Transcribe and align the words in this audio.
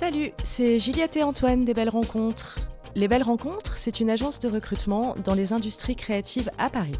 Salut, 0.00 0.32
c'est 0.44 0.78
Juliette 0.78 1.18
et 1.18 1.22
Antoine 1.22 1.66
des 1.66 1.74
Belles 1.74 1.90
Rencontres. 1.90 2.58
Les 2.94 3.06
Belles 3.06 3.22
Rencontres, 3.22 3.76
c'est 3.76 4.00
une 4.00 4.08
agence 4.08 4.38
de 4.38 4.48
recrutement 4.48 5.14
dans 5.22 5.34
les 5.34 5.52
industries 5.52 5.94
créatives 5.94 6.50
à 6.56 6.70
Paris. 6.70 6.96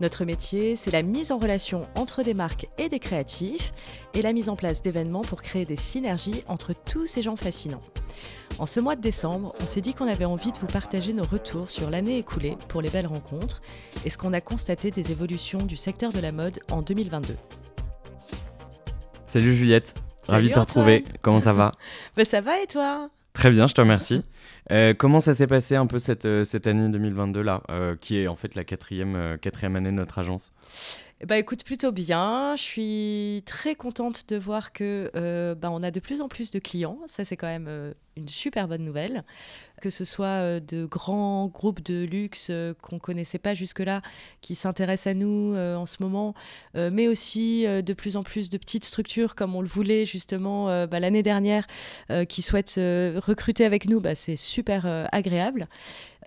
Notre 0.00 0.24
métier, 0.24 0.76
c'est 0.76 0.92
la 0.92 1.02
mise 1.02 1.32
en 1.32 1.38
relation 1.38 1.88
entre 1.96 2.22
des 2.22 2.32
marques 2.32 2.68
et 2.78 2.88
des 2.88 3.00
créatifs 3.00 3.72
et 4.14 4.22
la 4.22 4.32
mise 4.32 4.48
en 4.48 4.54
place 4.54 4.80
d'événements 4.80 5.22
pour 5.22 5.42
créer 5.42 5.64
des 5.64 5.74
synergies 5.74 6.44
entre 6.46 6.72
tous 6.72 7.08
ces 7.08 7.20
gens 7.20 7.34
fascinants. 7.34 7.82
En 8.60 8.66
ce 8.66 8.78
mois 8.78 8.94
de 8.94 9.02
décembre, 9.02 9.52
on 9.60 9.66
s'est 9.66 9.80
dit 9.80 9.94
qu'on 9.94 10.06
avait 10.06 10.24
envie 10.24 10.52
de 10.52 10.58
vous 10.58 10.68
partager 10.68 11.12
nos 11.12 11.24
retours 11.24 11.68
sur 11.68 11.90
l'année 11.90 12.18
écoulée 12.18 12.56
pour 12.68 12.80
les 12.80 12.90
belles 12.90 13.08
rencontres 13.08 13.60
et 14.04 14.10
ce 14.10 14.18
qu'on 14.18 14.34
a 14.34 14.40
constaté 14.40 14.92
des 14.92 15.10
évolutions 15.10 15.66
du 15.66 15.76
secteur 15.76 16.12
de 16.12 16.20
la 16.20 16.30
mode 16.30 16.60
en 16.70 16.80
2022. 16.80 17.34
Salut 19.26 19.56
Juliette, 19.56 19.96
ravi 20.28 20.48
de 20.48 20.54
te 20.54 20.58
retrouver. 20.58 21.04
Comment 21.22 21.40
ça 21.40 21.52
va 21.52 21.72
bah, 22.16 22.24
Ça 22.24 22.40
va 22.40 22.60
et 22.60 22.66
toi? 22.66 23.08
Très 23.32 23.50
bien, 23.50 23.66
je 23.66 23.74
te 23.74 23.80
remercie. 23.80 24.22
Euh, 24.70 24.94
comment 24.94 25.20
ça 25.20 25.34
s'est 25.34 25.46
passé 25.46 25.76
un 25.76 25.86
peu 25.86 25.98
cette, 25.98 26.26
euh, 26.26 26.44
cette 26.44 26.66
année 26.66 26.88
2022 26.88 27.42
là, 27.42 27.62
euh, 27.70 27.96
qui 28.00 28.18
est 28.18 28.28
en 28.28 28.36
fait 28.36 28.54
la 28.54 28.64
quatrième, 28.64 29.38
quatrième 29.40 29.76
année 29.76 29.90
de 29.90 29.96
notre 29.96 30.18
agence? 30.18 30.52
Bah 31.26 31.36
écoute, 31.36 31.64
plutôt 31.64 31.92
bien. 31.92 32.54
Je 32.56 32.62
suis 32.62 33.42
très 33.44 33.74
contente 33.74 34.28
de 34.28 34.36
voir 34.36 34.72
que 34.72 35.10
bah, 35.54 35.70
on 35.70 35.82
a 35.82 35.90
de 35.90 36.00
plus 36.00 36.20
en 36.22 36.28
plus 36.28 36.50
de 36.50 36.58
clients. 36.58 36.98
Ça, 37.06 37.24
c'est 37.24 37.36
quand 37.36 37.46
même 37.46 37.94
une 38.16 38.28
super 38.28 38.68
bonne 38.68 38.84
nouvelle. 38.84 39.24
Que 39.82 39.90
ce 39.90 40.04
soit 40.04 40.60
de 40.60 40.86
grands 40.86 41.46
groupes 41.46 41.82
de 41.82 42.04
luxe 42.04 42.50
qu'on 42.82 42.96
ne 42.96 43.00
connaissait 43.00 43.38
pas 43.38 43.54
jusque-là, 43.54 44.00
qui 44.40 44.54
s'intéressent 44.54 45.10
à 45.10 45.14
nous 45.14 45.54
en 45.56 45.86
ce 45.86 46.02
moment, 46.02 46.34
mais 46.74 47.06
aussi 47.06 47.64
de 47.66 47.92
plus 47.92 48.16
en 48.16 48.22
plus 48.22 48.48
de 48.48 48.56
petites 48.56 48.84
structures 48.86 49.34
comme 49.34 49.54
on 49.54 49.60
le 49.60 49.68
voulait 49.68 50.06
justement 50.06 50.86
bah, 50.86 51.00
l'année 51.00 51.22
dernière, 51.22 51.66
qui 52.28 52.40
souhaitent 52.40 52.76
recruter 52.76 53.66
avec 53.66 53.88
nous, 53.88 54.00
bah, 54.00 54.14
c'est 54.14 54.36
super 54.36 54.86
agréable. 55.12 55.68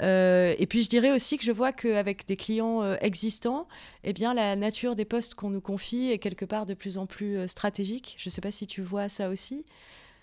Euh, 0.02 0.56
et 0.58 0.66
puis 0.66 0.84
je 0.84 0.90
dirais 0.90 1.12
aussi 1.12 1.38
que 1.38 1.44
je 1.44 1.52
vois 1.52 1.72
qu'avec 1.72 2.26
des 2.26 2.36
clients 2.36 2.82
euh, 2.82 2.96
existants, 3.02 3.68
eh 4.04 4.14
bien, 4.14 4.34
la 4.34 4.56
nature 4.56 4.83
des 4.92 5.06
postes 5.06 5.36
qu'on 5.36 5.50
nous 5.50 5.62
confie 5.62 6.12
est 6.12 6.20
quelque 6.20 6.46
part 6.46 6.66
de 6.66 6.74
plus 6.74 6.98
en 6.98 7.06
plus 7.06 7.38
euh, 7.38 7.48
stratégique. 7.48 8.16
Je 8.18 8.30
ne 8.30 8.32
sais 8.32 8.42
pas 8.42 8.52
si 8.52 8.68
tu 8.68 8.82
vois 8.82 9.10
ça 9.10 9.30
aussi. 9.30 9.66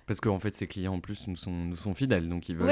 Parce 0.06 0.20
qu'en 0.20 0.40
fait, 0.40 0.56
ces 0.56 0.66
clients, 0.66 0.94
en 0.94 1.00
plus, 1.00 1.28
nous 1.28 1.36
sont, 1.36 1.52
nous 1.52 1.76
sont 1.76 1.94
fidèles, 1.94 2.28
donc 2.28 2.48
ils 2.48 2.56
veulent, 2.56 2.66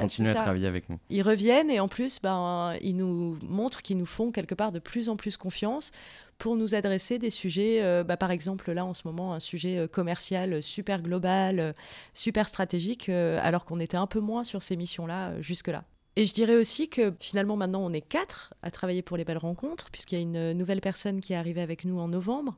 continuer 0.00 0.30
à 0.30 0.34
travailler 0.34 0.66
avec 0.66 0.88
nous. 0.88 0.98
Ils 1.10 1.22
reviennent 1.22 1.70
et 1.70 1.80
en 1.80 1.88
plus, 1.88 2.18
ben, 2.22 2.74
ils 2.80 2.96
nous 2.96 3.38
montrent 3.42 3.82
qu'ils 3.82 3.98
nous 3.98 4.06
font 4.06 4.30
quelque 4.30 4.54
part 4.54 4.72
de 4.72 4.78
plus 4.78 5.10
en 5.10 5.16
plus 5.16 5.36
confiance 5.36 5.90
pour 6.38 6.56
nous 6.56 6.74
adresser 6.74 7.18
des 7.18 7.28
sujets, 7.28 7.82
bah, 8.04 8.16
par 8.16 8.30
exemple 8.30 8.72
là 8.72 8.86
en 8.86 8.94
ce 8.94 9.02
moment, 9.04 9.34
un 9.34 9.40
sujet 9.40 9.86
commercial 9.92 10.62
super 10.62 11.02
global, 11.02 11.74
super 12.14 12.48
stratégique, 12.48 13.10
alors 13.10 13.66
qu'on 13.66 13.80
était 13.80 13.98
un 13.98 14.06
peu 14.06 14.20
moins 14.20 14.44
sur 14.44 14.62
ces 14.62 14.76
missions-là 14.76 15.38
jusque-là. 15.42 15.84
Et 16.18 16.26
je 16.26 16.34
dirais 16.34 16.56
aussi 16.56 16.88
que 16.88 17.14
finalement 17.20 17.54
maintenant 17.54 17.80
on 17.80 17.92
est 17.92 18.00
quatre 18.00 18.52
à 18.62 18.72
travailler 18.72 19.02
pour 19.02 19.16
les 19.16 19.24
belles 19.24 19.38
rencontres, 19.38 19.88
puisqu'il 19.92 20.16
y 20.16 20.18
a 20.18 20.22
une 20.22 20.52
nouvelle 20.52 20.80
personne 20.80 21.20
qui 21.20 21.32
est 21.32 21.36
arrivée 21.36 21.60
avec 21.60 21.84
nous 21.84 22.00
en 22.00 22.08
novembre. 22.08 22.56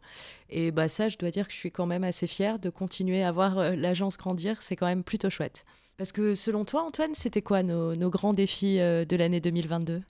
Et 0.48 0.70
bah 0.70 0.88
ça, 0.88 1.10
je 1.10 1.18
dois 1.18 1.30
dire 1.30 1.46
que 1.46 1.52
je 1.52 1.58
suis 1.58 1.70
quand 1.70 1.84
même 1.84 2.02
assez 2.02 2.26
fière 2.26 2.58
de 2.58 2.70
continuer 2.70 3.22
à 3.22 3.30
voir 3.30 3.58
euh, 3.58 3.76
l'agence 3.76 4.16
grandir. 4.16 4.62
C'est 4.62 4.76
quand 4.76 4.86
même 4.86 5.04
plutôt 5.04 5.28
chouette. 5.28 5.66
Parce 5.98 6.10
que 6.10 6.34
selon 6.34 6.64
toi, 6.64 6.84
Antoine, 6.86 7.12
c'était 7.12 7.42
quoi 7.42 7.62
nos, 7.62 7.94
nos, 7.96 8.08
grands 8.08 8.32
défis 8.32 8.80
euh, 8.80 9.04
de 9.04 9.14
l'année 9.14 9.42
2022 9.42 10.00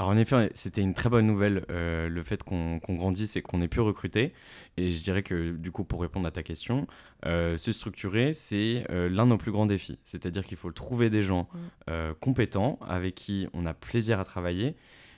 alors 0.00 0.12
en 0.12 0.16
effet, 0.16 0.50
c'était 0.54 0.80
une 0.80 0.94
très 0.94 1.10
bonne 1.10 1.26
nouvelle 1.26 1.66
euh, 1.68 2.08
le 2.08 2.22
fait 2.22 2.42
qu'on 2.42 2.80
grandisse 2.88 3.36
et 3.36 3.42
qu'on 3.42 3.60
ait 3.60 3.68
pu 3.68 3.80
recruter. 3.80 4.32
Et 4.78 4.92
je 4.92 5.02
dirais 5.02 5.22
que 5.22 5.50
du 5.50 5.72
coup, 5.72 5.84
pour 5.84 6.00
répondre 6.00 6.26
à 6.26 6.30
ta 6.30 6.42
question, 6.42 6.86
euh, 7.26 7.58
se 7.58 7.70
structurer, 7.70 8.32
c'est 8.32 8.86
euh, 8.88 9.10
l'un 9.10 9.26
de 9.26 9.32
nos 9.32 9.36
plus 9.36 9.52
grands 9.52 9.66
défis. 9.66 9.98
C'est-à-dire 10.04 10.46
qu'il 10.46 10.56
faut 10.56 10.72
trouver 10.72 11.10
des 11.10 11.22
gens 11.22 11.48
mm. 11.52 12.14
compétents 12.18 12.78
avec 12.88 13.14
qui 13.14 13.46
on 13.52 13.66
a 13.66 13.74
plaisir 13.74 14.18
à 14.18 14.24
travailler, 14.24 14.74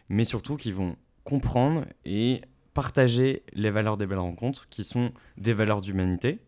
mais 0.08 0.24
surtout 0.24 0.56
qui 0.56 0.72
vont 0.72 0.96
comprendre 1.22 1.84
et 2.04 2.40
partager 2.74 3.44
les 3.52 3.70
valeurs 3.70 3.96
des 3.96 4.06
belles 4.06 4.18
rencontres, 4.18 4.68
qui 4.68 4.82
sont 4.82 5.12
des 5.38 5.52
valeurs 5.52 5.80
d'humanité. 5.80 6.40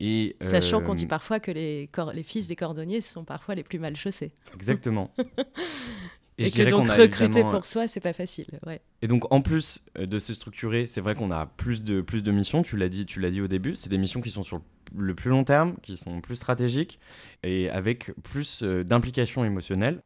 Et, 0.00 0.36
Sachant 0.40 0.80
qu'on 0.80 0.94
dit 0.94 1.06
parfois 1.06 1.38
que 1.38 1.50
les, 1.50 1.90
les 2.14 2.22
fils 2.22 2.46
des 2.46 2.56
cordonniers 2.56 3.02
sont 3.02 3.24
parfois 3.24 3.56
les 3.56 3.64
plus 3.64 3.78
mal 3.78 3.94
chaussés. 3.94 4.32
Exactement. 4.54 5.12
Et, 6.38 6.50
que 6.50 6.62
donc 6.70 6.88
recruter 6.88 7.42
pour 7.42 7.66
soi, 7.66 7.88
c'est 7.88 8.00
pas 8.00 8.12
facile. 8.12 8.46
Ouais. 8.66 8.80
Et 9.02 9.08
donc 9.08 9.32
en 9.32 9.40
plus 9.40 9.84
euh, 9.98 10.06
de 10.06 10.18
se 10.18 10.32
structurer, 10.32 10.86
c'est 10.86 11.00
vrai 11.00 11.14
qu'on 11.14 11.30
a 11.30 11.46
plus 11.46 11.82
de, 11.82 12.00
plus 12.00 12.22
de 12.22 12.30
missions, 12.30 12.62
tu 12.62 12.76
l'as 12.76 12.88
dit, 12.88 13.06
tu 13.06 13.20
l'as 13.20 13.30
dit 13.30 13.40
au 13.40 13.48
début, 13.48 13.74
c'est 13.74 13.90
des 13.90 13.98
missions 13.98 14.20
qui 14.20 14.30
sont 14.30 14.44
sur 14.44 14.62
le 14.96 15.14
plus 15.14 15.30
long 15.30 15.44
terme, 15.44 15.74
qui 15.82 15.96
sont 15.96 16.20
plus 16.20 16.36
stratégiques 16.36 17.00
et 17.42 17.68
avec 17.70 18.12
plus 18.22 18.62
euh, 18.62 18.84
d'implication 18.84 19.44
émotionnelle. 19.44 20.00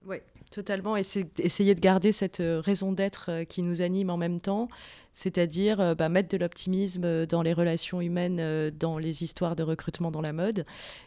Totalement. 0.53 0.97
Essayer 0.97 1.75
de 1.75 1.81
garder 1.81 2.13
cette 2.13 2.41
euh, 2.41 2.61
raison 2.61 2.93
d'être 2.93 3.45
qui 3.49 3.63
nous 3.63 3.83
anime 3.83 4.11
en 4.11 4.17
même 4.17 4.41
temps, 4.41 4.69
c'est-à-dire 5.15 5.97
bah, 5.97 6.09
mettre 6.09 6.29
de 6.29 6.37
l'optimisme 6.37 7.27
dans 7.27 7.43
les 7.43 7.53
relations 7.53 8.01
humaines, 8.01 8.71
dans 8.71 8.99
les 8.99 9.25
histoires 9.25 9.57
de 9.57 9.63
recrutement 9.63 10.11
dans 10.11 10.21
la 10.21 10.33
mode. 10.33 10.65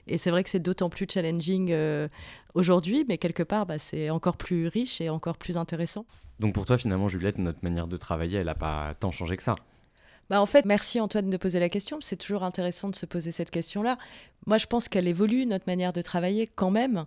Et 0.08 0.18
c'est 0.18 0.30
vrai 0.30 0.44
que 0.44 0.50
c'est 0.50 0.60
d'autant 0.60 0.90
plus 0.90 1.08
challenging 1.10 1.74
aujourd'hui, 2.54 3.06
mais 3.08 3.18
quelque 3.18 3.44
part, 3.44 3.66
bah, 3.66 3.80
c'est 3.80 4.10
encore 4.10 4.38
plus 4.38 4.68
riche 4.68 5.02
et 5.02 5.10
encore 5.10 5.38
plus 5.38 5.58
intéressant. 5.58 6.06
Donc 6.40 6.54
pour 6.54 6.66
toi, 6.66 6.78
finalement, 6.78 7.08
Juliette, 7.08 7.38
notre 7.38 7.60
manière 7.64 7.88
de 7.88 7.98
travailler, 7.98 8.40
elle 8.40 8.48
n'a 8.48 8.56
pas 8.56 8.94
tant 9.00 9.12
changé 9.12 9.38
que 9.38 9.44
ça? 9.44 9.56
Bah 10.30 10.42
en 10.42 10.46
fait, 10.48 10.66
merci 10.66 11.00
Antoine 11.00 11.30
de 11.30 11.38
poser 11.38 11.60
la 11.60 11.70
question. 11.70 12.00
C'est 12.02 12.16
toujours 12.16 12.44
intéressant 12.44 12.90
de 12.90 12.96
se 12.96 13.06
poser 13.06 13.32
cette 13.32 13.52
question-là. 13.52 13.98
Moi, 14.48 14.58
je 14.58 14.66
pense 14.66 14.88
qu'elle 14.90 15.08
évolue, 15.08 15.46
notre 15.46 15.68
manière 15.68 15.94
de 15.94 16.02
travailler, 16.02 16.48
quand 16.48 16.72
même. 16.72 17.06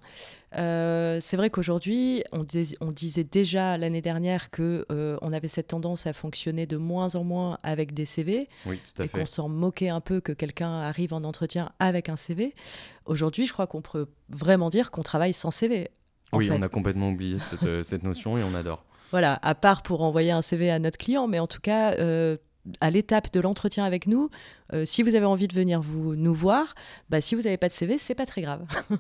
Euh, 0.57 1.19
c'est 1.21 1.37
vrai 1.37 1.51
qu'aujourd'hui, 1.51 2.23
on, 2.33 2.45
on, 2.81 2.93
disait 2.93 3.25
déjà 3.25 3.77
l'année 3.77 4.01
dernière 4.01 4.51
que 4.51 4.87
euh, 4.91 5.17
on 5.21 5.33
avait 5.33 5.49
cette 5.49 5.69
tendance 5.69 6.07
à 6.07 6.13
fonctionner 6.13 6.67
de 6.67 6.77
moins 6.77 7.17
en 7.17 7.25
moins 7.25 7.59
avec 7.63 7.93
des 7.93 8.07
CV. 8.07 8.49
Oui, 8.67 8.79
tout 8.79 9.03
à 9.03 9.05
et 9.05 9.09
qu'on 9.09 9.27
s'en 9.27 9.49
moquait 9.49 9.89
un 9.89 10.01
peu 10.01 10.21
que 10.21 10.33
quelqu'un 10.33 10.79
arrive 10.81 11.13
en 11.13 11.25
entretien 11.25 11.71
avec 11.81 12.09
un 12.09 12.17
CV. 12.17 12.55
Aujourd'hui, 13.05 13.47
je 13.47 13.53
crois 13.53 13.67
qu'on 13.67 13.83
peut 13.83 14.07
vraiment 14.29 14.71
dire 14.71 14.91
qu'on 14.91 15.03
travaille 15.03 15.33
sans 15.33 15.51
CV. 15.51 15.91
Oui, 16.33 16.49
on 16.53 16.63
a 16.63 16.69
complètement 16.69 17.11
oublié 17.11 17.39
cette, 17.39 17.63
euh, 17.65 17.83
cette, 17.83 18.03
notion 18.03 18.39
et 18.39 18.43
on 18.43 18.55
adore. 18.55 18.85
Voilà, 19.11 19.39
à 19.43 19.55
part 19.55 19.83
pour 19.83 20.03
envoyer 20.03 20.31
un 20.31 20.43
CV 20.43 20.71
à 20.71 20.79
notre 20.79 20.99
client, 20.99 21.27
mais 21.27 21.39
en 21.39 21.47
tout 21.47 21.61
cas, 21.61 21.95
à 22.81 22.91
l'étape 22.91 23.33
de 23.33 23.41
l'entretien 23.41 23.85
avec 23.85 24.07
nous, 24.07 24.31
euh, 24.73 24.85
si 24.85 25.03
vous 25.03 25.15
avez 25.15 25.27
envie 25.27 25.49
de 25.49 25.55
venir 25.55 25.81
vous, 25.81 26.15
nous 26.17 26.35
voir, 26.35 26.75
bah, 27.09 27.21
si 27.21 27.35
vous 27.35 27.43
n'avez 27.43 27.57
pas 27.57 27.69
de 27.69 27.75
CV, 27.75 27.99
c'est 27.99 28.15
pas 28.15 28.27
très 28.27 28.43
grave. 28.43 28.65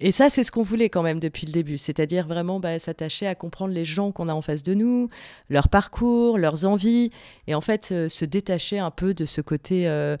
Et 0.00 0.12
ça, 0.12 0.30
c'est 0.30 0.44
ce 0.44 0.52
qu'on 0.52 0.62
voulait 0.62 0.90
quand 0.90 1.02
même 1.02 1.18
depuis 1.18 1.44
le 1.44 1.52
début, 1.52 1.76
c'est-à-dire 1.76 2.28
vraiment 2.28 2.60
bah, 2.60 2.78
s'attacher 2.78 3.26
à 3.26 3.34
comprendre 3.34 3.74
les 3.74 3.84
gens 3.84 4.12
qu'on 4.12 4.28
a 4.28 4.32
en 4.32 4.42
face 4.42 4.62
de 4.62 4.72
nous, 4.72 5.08
leur 5.50 5.68
parcours, 5.68 6.38
leurs 6.38 6.64
envies, 6.66 7.10
et 7.48 7.54
en 7.56 7.60
fait 7.60 7.88
euh, 7.90 8.08
se 8.08 8.24
détacher 8.24 8.78
un 8.78 8.92
peu 8.92 9.12
de 9.12 9.26
ce 9.26 9.40
côté 9.40 9.88
euh, 9.88 10.16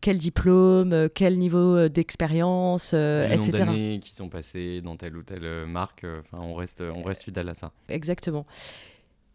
quel 0.00 0.16
diplôme, 0.16 1.10
quel 1.14 1.38
niveau 1.38 1.90
d'expérience, 1.90 2.94
etc. 2.94 3.50
Les 3.52 3.58
d'années 3.58 4.00
qui 4.02 4.14
sont 4.14 4.30
passés 4.30 4.80
dans 4.80 4.96
telle 4.96 5.14
ou 5.14 5.22
telle 5.22 5.66
marque, 5.66 6.06
enfin 6.20 6.42
on 6.42 6.54
reste, 6.54 6.80
on 6.80 7.02
reste 7.02 7.24
fidèle 7.24 7.50
à 7.50 7.54
ça. 7.54 7.72
Exactement. 7.90 8.46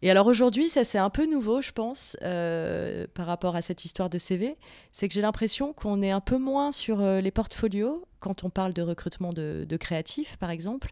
Et 0.04 0.10
alors 0.10 0.26
aujourd'hui, 0.26 0.68
ça 0.68 0.84
c'est 0.84 0.98
un 0.98 1.08
peu 1.08 1.24
nouveau, 1.24 1.62
je 1.62 1.72
pense, 1.72 2.14
euh, 2.20 3.06
par 3.14 3.24
rapport 3.24 3.56
à 3.56 3.62
cette 3.62 3.86
histoire 3.86 4.10
de 4.10 4.18
CV. 4.18 4.54
C'est 4.92 5.08
que 5.08 5.14
j'ai 5.14 5.22
l'impression 5.22 5.72
qu'on 5.72 6.02
est 6.02 6.10
un 6.10 6.20
peu 6.20 6.36
moins 6.36 6.72
sur 6.72 7.00
euh, 7.00 7.22
les 7.22 7.30
portfolios 7.30 8.04
quand 8.20 8.44
on 8.44 8.50
parle 8.50 8.74
de 8.74 8.82
recrutement 8.82 9.32
de, 9.32 9.76
créatifs, 9.78 10.36
par 10.36 10.50
exemple, 10.50 10.90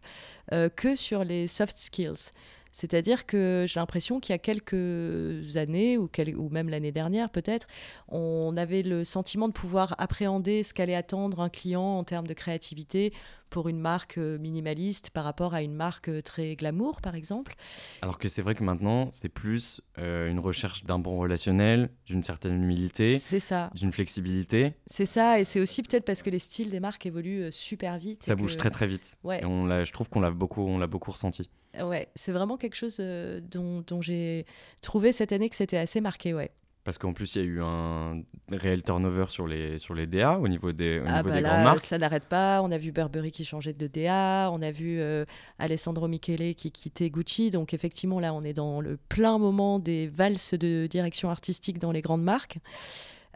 euh, 0.55 0.70
que 0.70 0.97
sur 0.97 1.25
les 1.25 1.47
soft 1.47 1.79
skills. 1.79 2.32
C'est-à-dire 2.73 3.27
que 3.27 3.65
j'ai 3.69 3.79
l'impression 3.79 4.21
qu'il 4.21 4.33
y 4.33 4.37
a 4.37 4.39
quelques 4.39 5.57
années, 5.57 5.99
ou, 5.99 6.09
ou 6.37 6.49
même 6.49 6.69
l'année 6.69 6.93
dernière 6.93 7.31
peut-être, 7.31 7.67
on 8.09 8.57
avait 8.57 8.83
le 8.83 9.05
sentiment 9.05 9.49
de 9.49 9.53
pouvoir 9.53 9.95
appréhender 9.99 10.63
ce 10.63 10.75
qu'allait 10.75 10.95
attendre 10.95 11.41
un 11.41 11.49
client 11.49 11.99
en 11.99 12.05
termes 12.05 12.27
de 12.27 12.35
créativité 12.35 13.13
pour 13.53 13.69
une 13.69 13.79
marque 13.79 14.17
euh, 14.17 14.39
minimaliste 14.39 15.11
par 15.11 15.25
rapport 15.25 15.53
à 15.53 15.63
une 15.63 15.75
marque 15.75 16.09
euh, 16.09 16.23
très 16.23 16.57
glamour, 16.57 17.03
par 17.03 17.15
exemple. 17.15 17.55
Alors 18.01 18.19
que 18.19 18.29
c'est 18.29 18.41
vrai 18.41 18.55
que 18.55 18.65
maintenant, 18.65 19.11
c'est 19.13 19.29
plus 19.29 19.83
euh, 19.99 20.31
une 20.31 20.39
recherche 20.39 20.85
d'un 20.85 20.99
bon 20.99 21.19
relationnel, 21.19 21.91
d'une 22.07 22.23
certaine 22.23 22.55
humilité, 22.63 23.19
c'est 23.19 23.41
ça, 23.41 23.71
d'une 23.75 23.93
flexibilité. 23.93 24.73
C'est 24.87 25.07
ça, 25.07 25.39
et 25.39 25.45
c'est 25.45 25.61
aussi 25.61 25.83
peut-être 25.83 26.07
parce 26.07 26.23
que 26.23 26.31
les 26.31 26.39
styles 26.39 26.71
des 26.71 26.81
marques 26.81 27.05
évoluent 27.05 27.53
super 27.53 27.99
vite. 27.99 28.25
Ça 28.25 28.35
bouge 28.35 28.57
très 28.57 28.71
très 28.71 28.87
vite. 28.87 29.19
Ouais. 29.23 29.43
Et 29.43 29.45
on 29.45 29.63
je 29.85 29.93
trouve 29.93 30.09
qu'on 30.09 30.21
l'a 30.21 30.31
beaucoup, 30.31 30.63
on 30.63 30.79
l'a 30.79 30.87
beaucoup 30.87 31.11
ressenti. 31.11 31.51
Ouais, 31.81 32.09
c'est 32.15 32.33
vraiment 32.33 32.57
quelque 32.57 32.75
chose 32.75 32.99
dont, 32.99 33.83
dont 33.87 34.03
j'ai 34.03 34.45
trouvé 34.81 35.13
cette 35.13 35.33
année 35.33 35.49
que 35.49 35.57
c'était 35.57 35.79
assez 35.79 36.01
marqué, 36.01 36.35
ouais. 36.35 36.51
Parce 36.85 36.99
qu'en 36.99 37.13
plus, 37.13 37.37
il 37.37 37.39
y 37.39 37.45
a 37.45 37.49
eu 37.49 37.63
un 37.63 38.23
réel 38.51 38.83
turnover 38.83 39.27
sur 39.29 39.47
les, 39.47 39.79
sur 39.79 39.95
les 39.95 40.09
DA 40.09 40.39
au 40.39 40.49
niveau 40.49 40.73
des, 40.73 40.99
au 40.99 41.05
ah 41.07 41.19
niveau 41.19 41.29
bah 41.29 41.37
des 41.37 41.43
grandes 41.43 41.63
marques. 41.63 41.81
Ça 41.81 41.97
n'arrête 41.97 42.27
pas. 42.27 42.61
On 42.61 42.73
a 42.73 42.79
vu 42.79 42.91
Burberry 42.91 43.31
qui 43.31 43.45
changeait 43.45 43.73
de 43.73 43.87
DA. 43.87 44.51
On 44.51 44.61
a 44.63 44.73
vu 44.73 44.99
euh, 44.99 45.25
Alessandro 45.61 46.09
Michele 46.09 46.57
qui 46.57 46.73
quittait 46.73 47.09
Gucci. 47.09 47.53
Donc, 47.53 47.73
effectivement, 47.73 48.19
là, 48.19 48.35
on 48.35 48.43
est 48.43 48.53
dans 48.53 48.81
le 48.81 48.97
plein 48.97 49.39
moment 49.39 49.79
des 49.79 50.09
valses 50.09 50.55
de 50.55 50.89
direction 50.89 51.31
artistique 51.31 51.79
dans 51.79 51.93
les 51.93 52.03
grandes 52.03 52.25
marques. 52.25 52.59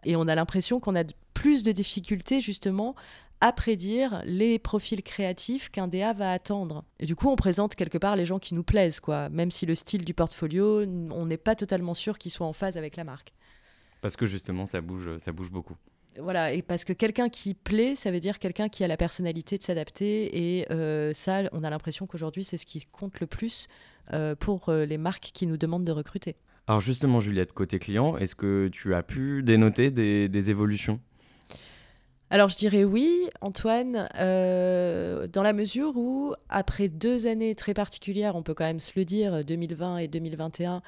Et 0.05 0.17
on 0.17 0.27
a 0.27 0.35
l'impression 0.35 0.81
qu'on 0.81 0.97
a 0.97 1.05
plus 1.33 1.63
de 1.63 1.71
difficultés 1.71 2.41
justement 2.41 2.97
à 3.41 3.53
prédire 3.53 4.23
les 4.25 4.59
profils 4.59 5.03
créatifs 5.03 5.69
qu'un 5.69 5.89
DA 5.89 6.13
va 6.13 6.33
attendre. 6.33 6.85
Et 6.99 7.07
du 7.07 7.15
coup, 7.15 7.29
on 7.29 7.37
présente 7.37 7.75
quelque 7.75 7.99
part 7.99 8.17
les 8.17 8.27
gens 8.27 8.39
qui 8.39 8.55
nous 8.55 8.63
plaisent, 8.63 9.01
quoi. 9.01 9.29
Même 9.29 9.51
si 9.51 9.67
le 9.67 9.75
style 9.75 10.05
du 10.05 10.15
portfolio, 10.15 10.83
on 10.83 11.27
n'est 11.27 11.37
pas 11.37 11.55
totalement 11.55 11.95
sûr 11.95 12.19
qu'il 12.19 12.31
soit 12.31 12.47
en 12.47 12.53
phase 12.53 12.77
avec 12.77 12.97
la 12.97 13.05
marque. 13.05 13.33
Parce 14.01 14.17
que 14.17 14.27
justement, 14.27 14.67
ça 14.67 14.81
bouge, 14.81 15.19
ça 15.19 15.33
bouge 15.33 15.51
beaucoup. 15.51 15.77
Voilà, 16.19 16.53
et 16.53 16.63
parce 16.63 16.85
que 16.85 16.93
quelqu'un 16.93 17.29
qui 17.29 17.53
plaît, 17.53 17.95
ça 17.95 18.11
veut 18.11 18.21
dire 18.21 18.39
quelqu'un 18.39 18.69
qui 18.69 18.85
a 18.85 18.89
la 18.89 18.97
personnalité 18.97 19.59
de 19.59 19.63
s'adapter. 19.63 20.59
Et 20.59 20.67
euh, 20.71 21.13
ça, 21.13 21.43
on 21.53 21.63
a 21.63 21.71
l'impression 21.71 22.07
qu'aujourd'hui, 22.07 22.45
c'est 22.45 22.57
ce 22.57 22.65
qui 22.65 22.87
compte 22.87 23.21
le 23.21 23.27
plus 23.27 23.67
euh, 24.13 24.35
pour 24.35 24.69
euh, 24.69 24.87
les 24.87 24.99
marques 24.99 25.31
qui 25.35 25.47
nous 25.47 25.59
demandent 25.59 25.85
de 25.85 25.93
recruter. 25.93 26.37
Alors 26.69 26.81
justement, 26.81 27.21
Juliette, 27.21 27.53
côté 27.53 27.79
client, 27.79 28.17
est-ce 28.17 28.35
que 28.35 28.69
tu 28.69 28.95
as 28.95 29.03
pu 29.03 29.43
dénoter 29.43 29.91
des 29.91 30.51
évolutions? 30.51 31.01
Alors 32.31 32.49
je 32.49 32.57
dirais 32.57 32.85
oui, 32.85 33.31
Antoine, 33.41 34.09
euh, 34.19 35.27
dans 35.29 35.43
la 35.43 35.53
mesure 35.53 35.97
où, 35.97 36.35
après 36.49 36.89
deux 36.89 37.27
années 37.27 37.55
très 37.55 37.73
particulières, 37.73 38.35
on 38.35 38.43
peut 38.43 38.55
quand 38.55 38.65
même 38.65 38.81
se 38.81 38.93
le 38.97 39.05
dire, 39.05 39.45
2020 39.45 39.99
et 39.99 40.09
2021, 40.09 40.83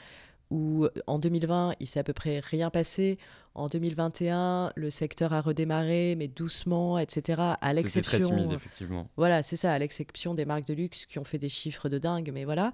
où 0.51 0.87
en 1.07 1.19
2020, 1.19 1.75
il 1.79 1.87
s'est 1.87 2.01
à 2.01 2.05
peu 2.05 2.13
près 2.13 2.41
rien 2.41 2.71
passé. 2.71 3.19
En 3.55 3.69
2021, 3.69 4.73
le 4.77 4.91
secteur 4.91 5.33
a 5.33 5.41
redémarré, 5.41 6.15
mais 6.17 6.29
doucement, 6.29 6.99
etc. 6.99 7.43
À 7.61 7.73
l'exception. 7.73 8.19
très 8.19 8.29
timide, 8.29 8.53
effectivement. 8.53 9.09
Voilà, 9.17 9.43
c'est 9.43 9.57
ça, 9.57 9.73
à 9.73 9.79
l'exception 9.79 10.35
des 10.35 10.45
marques 10.45 10.67
de 10.67 10.75
luxe 10.75 11.07
qui 11.07 11.19
ont 11.19 11.25
fait 11.25 11.39
des 11.39 11.49
chiffres 11.49 11.89
de 11.89 11.99
dingue, 11.99 12.31
mais 12.33 12.45
voilà. 12.45 12.73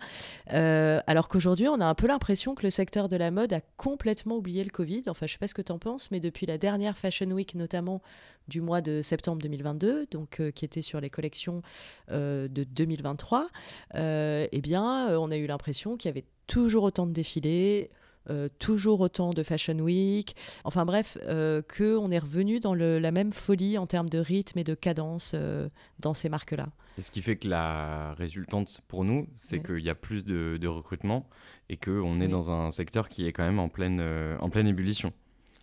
Euh, 0.52 1.00
alors 1.06 1.28
qu'aujourd'hui, 1.28 1.68
on 1.68 1.80
a 1.80 1.86
un 1.86 1.94
peu 1.94 2.06
l'impression 2.06 2.54
que 2.54 2.64
le 2.64 2.70
secteur 2.70 3.08
de 3.08 3.16
la 3.16 3.30
mode 3.30 3.52
a 3.52 3.60
complètement 3.76 4.36
oublié 4.36 4.62
le 4.62 4.70
Covid. 4.70 5.04
Enfin, 5.08 5.26
je 5.26 5.32
sais 5.32 5.38
pas 5.38 5.48
ce 5.48 5.54
que 5.54 5.62
tu 5.62 5.72
en 5.72 5.78
penses, 5.78 6.10
mais 6.10 6.20
depuis 6.20 6.46
la 6.46 6.58
dernière 6.58 6.98
Fashion 6.98 7.30
Week, 7.30 7.54
notamment 7.54 8.02
du 8.48 8.60
mois 8.60 8.82
de 8.82 9.00
septembre 9.00 9.40
2022, 9.40 10.06
donc 10.10 10.40
euh, 10.40 10.50
qui 10.50 10.64
était 10.64 10.82
sur 10.82 11.00
les 11.00 11.08
collections 11.08 11.62
euh, 12.10 12.46
de 12.48 12.64
2023, 12.64 13.48
eh 13.94 14.60
bien, 14.62 15.18
on 15.18 15.30
a 15.30 15.36
eu 15.36 15.46
l'impression 15.46 15.96
qu'il 15.96 16.08
y 16.08 16.12
avait 16.12 16.26
toujours 16.46 16.84
autant 16.84 17.06
de 17.06 17.12
défilés. 17.12 17.90
Euh, 18.30 18.48
toujours 18.58 19.00
autant 19.00 19.34
de 19.34 19.42
Fashion 19.42 19.78
Week. 19.78 20.34
Enfin 20.64 20.86
bref, 20.86 21.18
euh, 21.26 21.60
qu'on 21.60 22.10
est 22.10 22.18
revenu 22.18 22.58
dans 22.58 22.74
la 22.74 23.10
même 23.10 23.34
folie 23.34 23.76
en 23.76 23.86
termes 23.86 24.08
de 24.08 24.18
rythme 24.18 24.58
et 24.58 24.64
de 24.64 24.74
cadence 24.74 25.32
euh, 25.34 25.68
dans 25.98 26.14
ces 26.14 26.30
marques-là. 26.30 26.68
Et 26.96 27.02
ce 27.02 27.10
qui 27.10 27.20
fait 27.20 27.36
que 27.36 27.48
la 27.48 28.14
résultante 28.14 28.80
pour 28.88 29.04
nous, 29.04 29.26
c'est 29.36 29.62
qu'il 29.62 29.80
y 29.80 29.90
a 29.90 29.94
plus 29.94 30.24
de, 30.24 30.66
recrutement 30.66 31.28
et 31.68 31.76
qu'on 31.76 32.20
est 32.20 32.28
dans 32.28 32.50
un 32.50 32.70
secteur 32.70 33.08
qui 33.08 33.26
est 33.26 33.32
quand 33.32 33.44
même 33.44 33.58
en 33.58 33.68
pleine, 33.68 34.00
en 34.40 34.48
pleine 34.48 34.68
ébullition. 34.68 35.12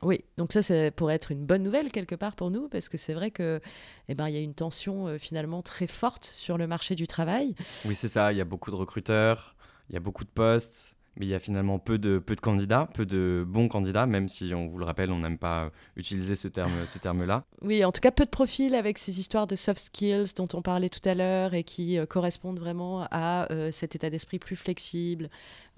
Oui, 0.03 0.23
donc 0.37 0.51
ça, 0.51 0.61
ça 0.61 0.91
pourrait 0.91 1.15
être 1.15 1.31
une 1.31 1.45
bonne 1.45 1.63
nouvelle 1.63 1.91
quelque 1.91 2.15
part 2.15 2.35
pour 2.35 2.51
nous, 2.51 2.67
parce 2.67 2.89
que 2.89 2.97
c'est 2.97 3.13
vrai 3.13 3.31
que, 3.31 3.61
eh 4.09 4.15
ben, 4.15 4.27
il 4.27 4.35
y 4.35 4.37
a 4.37 4.41
une 4.41 4.53
tension 4.53 5.17
finalement 5.17 5.61
très 5.61 5.87
forte 5.87 6.25
sur 6.25 6.57
le 6.57 6.67
marché 6.67 6.95
du 6.95 7.07
travail. 7.07 7.55
Oui, 7.85 7.95
c'est 7.95 8.07
ça. 8.07 8.33
Il 8.33 8.37
y 8.37 8.41
a 8.41 8.45
beaucoup 8.45 8.71
de 8.71 8.75
recruteurs, 8.75 9.55
il 9.89 9.93
y 9.93 9.97
a 9.97 10.01
beaucoup 10.01 10.23
de 10.23 10.29
postes, 10.29 10.97
mais 11.17 11.25
il 11.25 11.29
y 11.29 11.35
a 11.35 11.39
finalement 11.39 11.77
peu 11.77 11.97
de, 11.97 12.19
peu 12.19 12.35
de 12.35 12.41
candidats, 12.41 12.87
peu 12.93 13.05
de 13.05 13.43
bons 13.47 13.67
candidats, 13.67 14.05
même 14.05 14.29
si 14.29 14.53
on 14.53 14.67
vous 14.67 14.77
le 14.77 14.85
rappelle, 14.85 15.11
on 15.11 15.19
n'aime 15.19 15.37
pas 15.37 15.71
utiliser 15.97 16.35
ce 16.35 16.47
terme, 16.47 16.71
ce 16.85 16.99
terme-là. 16.99 17.43
Oui, 17.61 17.83
en 17.83 17.91
tout 17.91 18.01
cas, 18.01 18.11
peu 18.11 18.25
de 18.25 18.29
profils 18.29 18.73
avec 18.75 18.97
ces 18.97 19.19
histoires 19.19 19.47
de 19.47 19.55
soft 19.55 19.79
skills 19.79 20.33
dont 20.35 20.47
on 20.53 20.61
parlait 20.61 20.89
tout 20.89 21.07
à 21.07 21.13
l'heure 21.13 21.53
et 21.53 21.63
qui 21.63 21.97
euh, 21.97 22.05
correspondent 22.05 22.59
vraiment 22.59 23.07
à 23.11 23.51
euh, 23.51 23.71
cet 23.71 23.95
état 23.95 24.09
d'esprit 24.09 24.39
plus 24.39 24.55
flexible 24.55 25.29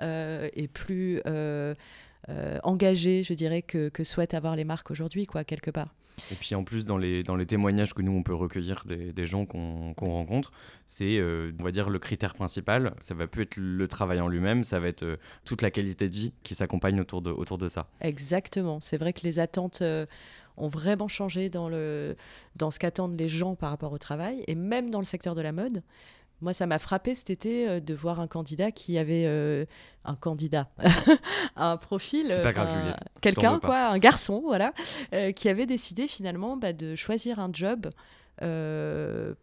euh, 0.02 0.50
et 0.54 0.68
plus 0.68 1.22
euh, 2.30 2.60
engagé, 2.64 3.24
je 3.24 3.34
dirais, 3.34 3.62
que, 3.62 3.90
que 3.90 4.04
souhaitent 4.04 4.34
avoir 4.34 4.56
les 4.56 4.64
marques 4.64 4.92
aujourd'hui, 4.92 5.26
quoi, 5.26 5.44
quelque 5.44 5.72
part. 5.72 5.94
Et 6.32 6.36
puis 6.36 6.56
en 6.56 6.64
plus, 6.64 6.86
dans 6.86 6.98
les, 6.98 7.24
dans 7.24 7.36
les 7.36 7.46
témoignages 7.46 7.94
que 7.94 8.02
nous, 8.02 8.12
on 8.12 8.24
peut 8.24 8.36
recueillir 8.36 8.84
des, 8.86 9.12
des 9.12 9.26
gens 9.26 9.46
qu'on 9.46 9.94
rencontre, 9.98 10.52
c'est, 10.86 11.18
euh, 11.18 11.52
on 11.60 11.64
va 11.64 11.72
dire, 11.72 11.90
le 11.90 12.00
critère 12.00 12.34
principal. 12.34 12.94
Ça 13.00 13.14
va 13.14 13.28
plus 13.28 13.44
être 13.44 13.58
le 13.58 13.88
travail 13.88 14.20
en 14.20 14.28
lui-même, 14.28 14.64
ça 14.64 14.80
va 14.80 14.88
être 14.88 15.04
euh, 15.04 15.18
toute 15.44 15.62
la 15.62 15.72
qualité 15.72 16.08
de 16.08 16.16
vie 16.16 16.34
qui 16.44 16.56
s'accompagne 16.56 17.00
autour 17.00 17.22
de, 17.22 17.32
autour 17.32 17.58
de 17.58 17.68
ça. 17.68 17.88
Exactement. 18.02 18.80
C'est 18.80 18.98
vrai 18.98 19.14
que 19.14 19.22
les 19.24 19.40
attentes 19.40 19.84
ont 20.58 20.68
vraiment 20.68 21.08
changé 21.08 21.50
dans, 21.50 21.68
le, 21.68 22.16
dans 22.56 22.72
ce 22.72 22.80
qu'attendent 22.80 23.18
les 23.18 23.28
gens 23.28 23.56
par 23.56 23.72
rapport 23.72 23.92
au 23.92 23.98
travail, 23.98 24.44
et 24.48 24.56
même 24.56 24.90
dans 24.90 25.00
le 25.00 25.06
secteur 25.06 25.36
de 25.36 25.42
la 25.42 25.52
mode. 25.52 25.82
Moi, 26.44 26.52
ça 26.52 26.68
m'a 26.68 26.78
frappé 26.78 27.16
cet 27.16 27.30
été 27.30 27.70
euh, 27.70 27.80
de 27.80 27.94
voir 27.94 28.20
un 28.20 28.28
candidat 28.28 28.72
qui 28.72 28.98
avait 28.98 29.24
euh, 29.26 29.64
un 30.04 30.16
candidat, 30.16 30.68
un 31.56 31.78
profil, 31.78 32.38
quelqu'un 33.22 33.60
quoi, 33.60 33.88
un 33.88 33.98
garçon, 33.98 34.42
voilà, 34.46 34.74
euh, 35.14 35.32
qui 35.32 35.48
avait 35.48 35.66
décidé 35.66 36.10
finalement 36.10 36.58
bah, 36.58 36.74
de 36.74 36.96
choisir 36.96 37.40
un 37.40 37.50
job 37.52 37.90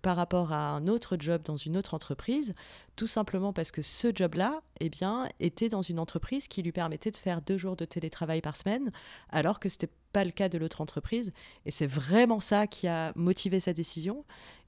par 0.03 0.17
rapport 0.17 0.53
à 0.53 0.73
un 0.73 0.87
autre 0.87 1.17
job 1.19 1.41
dans 1.43 1.57
une 1.57 1.79
autre 1.79 1.95
entreprise, 1.95 2.55
tout 3.01 3.07
simplement 3.07 3.55
parce 3.55 3.71
que 3.71 3.81
ce 3.81 4.09
job-là, 4.15 4.61
eh 4.79 4.91
bien, 4.91 5.27
était 5.41 5.71
dans 5.71 5.81
une 5.81 5.99
entreprise 5.99 6.49
qui 6.49 6.63
lui 6.63 6.71
permettait 6.71 7.11
de 7.11 7.17
faire 7.17 7.41
deux 7.41 7.57
jours 7.57 7.75
de 7.75 7.87
télétravail 7.87 8.43
par 8.43 8.59
semaine, 8.59 8.93
alors 9.31 9.59
que 9.59 9.71
c'était 9.71 9.89
pas 10.13 10.25
le 10.25 10.33
cas 10.33 10.51
de 10.51 10.59
l'autre 10.59 10.83
entreprise. 10.83 11.33
Et 11.65 11.71
c'est 11.71 11.87
vraiment 11.87 12.41
ça 12.41 12.67
qui 12.67 12.89
a 12.89 13.13
motivé 13.17 13.59
sa 13.59 13.73
décision. 13.73 14.19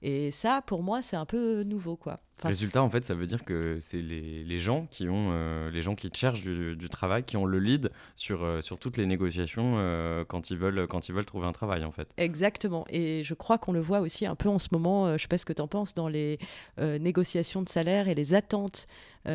Et 0.01 0.31
ça, 0.31 0.63
pour 0.67 0.83
moi, 0.83 1.03
c'est 1.03 1.17
un 1.17 1.27
peu 1.27 1.63
nouveau, 1.63 1.97
quoi. 1.97 2.21
Résultat, 2.45 2.83
en 2.83 2.91
fait, 2.91 3.05
ça 3.05 3.15
veut 3.15 3.27
dire 3.27 3.45
que 3.45 3.79
c'est 3.81 4.03
les, 4.03 4.43
les, 4.43 4.59
gens 4.59 4.87
qui 4.91 5.09
ont, 5.09 5.31
euh, 5.31 5.71
les 5.71 5.81
gens 5.81 5.95
qui 5.95 6.11
cherchent 6.13 6.43
du, 6.43 6.75
du, 6.75 6.89
travail, 6.89 7.23
qui 7.23 7.37
ont 7.37 7.45
le 7.45 7.61
lead 7.61 7.93
sur, 8.17 8.43
euh, 8.43 8.61
sur 8.61 8.79
toutes 8.79 8.97
les 8.97 9.07
négociations 9.07 9.75
euh, 9.77 10.25
quand, 10.25 10.51
ils 10.51 10.57
veulent, 10.57 10.89
quand 10.89 11.09
ils 11.09 11.15
veulent 11.15 11.25
trouver 11.25 11.47
un 11.47 11.53
travail, 11.53 11.85
en 11.85 11.93
fait. 11.93 12.09
Exactement. 12.17 12.85
Et 12.91 13.23
je 13.23 13.35
crois 13.35 13.59
qu'on 13.59 13.73
le 13.73 13.79
voit 13.79 14.01
aussi 14.01 14.27
un 14.27 14.35
peu 14.35 14.49
en 14.49 14.59
ce 14.59 14.69
moment, 14.73 15.17
je 15.17 15.23
sais 15.23 15.29
pas 15.29 15.39
ce 15.39 15.47
que 15.47 15.53
tu 15.53 15.63
en 15.63 15.69
penses, 15.69 15.95
dans 15.95 16.09
les 16.09 16.39
négociations 16.81 17.63
de 17.63 17.69
salaire 17.69 18.09
et 18.09 18.17
les 18.17 18.22
attentes 18.33 18.87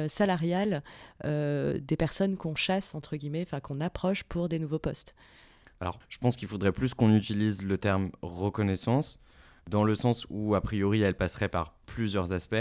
salariales 0.07 0.83
des 1.23 1.95
personnes 1.97 2.35
qu'on 2.37 2.55
chasse, 2.55 2.95
entre 2.95 3.15
guillemets, 3.15 3.43
enfin 3.43 3.59
qu'on 3.59 3.79
approche 3.79 4.23
pour 4.23 4.49
des 4.49 4.59
nouveaux 4.59 4.79
postes. 4.79 5.15
Alors, 5.79 5.99
je 6.09 6.17
pense 6.17 6.35
qu'il 6.35 6.47
faudrait 6.47 6.71
plus 6.71 6.93
qu'on 6.93 7.13
utilise 7.15 7.63
le 7.63 7.77
terme 7.77 8.09
reconnaissance, 8.21 9.21
dans 9.69 9.83
le 9.83 9.95
sens 9.95 10.25
où, 10.29 10.55
a 10.55 10.61
priori, 10.61 11.01
elle 11.01 11.15
passerait 11.15 11.49
par 11.49 11.73
plusieurs 11.85 12.33
aspects. 12.33 12.55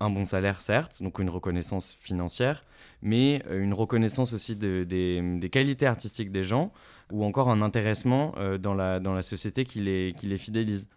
Un 0.00 0.10
bon 0.10 0.24
salaire, 0.24 0.60
certes, 0.60 1.02
donc 1.02 1.18
une 1.18 1.30
reconnaissance 1.30 1.96
financière, 1.98 2.64
mais 3.00 3.42
euh, 3.48 3.62
une 3.62 3.74
reconnaissance 3.74 4.32
aussi 4.32 4.56
des 4.56 5.48
qualités 5.50 5.86
artistiques 5.86 6.30
des 6.30 6.44
gens, 6.44 6.72
ou 7.12 7.24
encore 7.24 7.48
un 7.48 7.62
intéressement 7.62 8.34
euh, 8.36 8.58
dans, 8.58 8.74
la, 8.74 9.22
société 9.22 9.64
qui 9.64 9.80
les, 9.80 10.14
les 10.22 10.38
fidélise. 10.38 10.88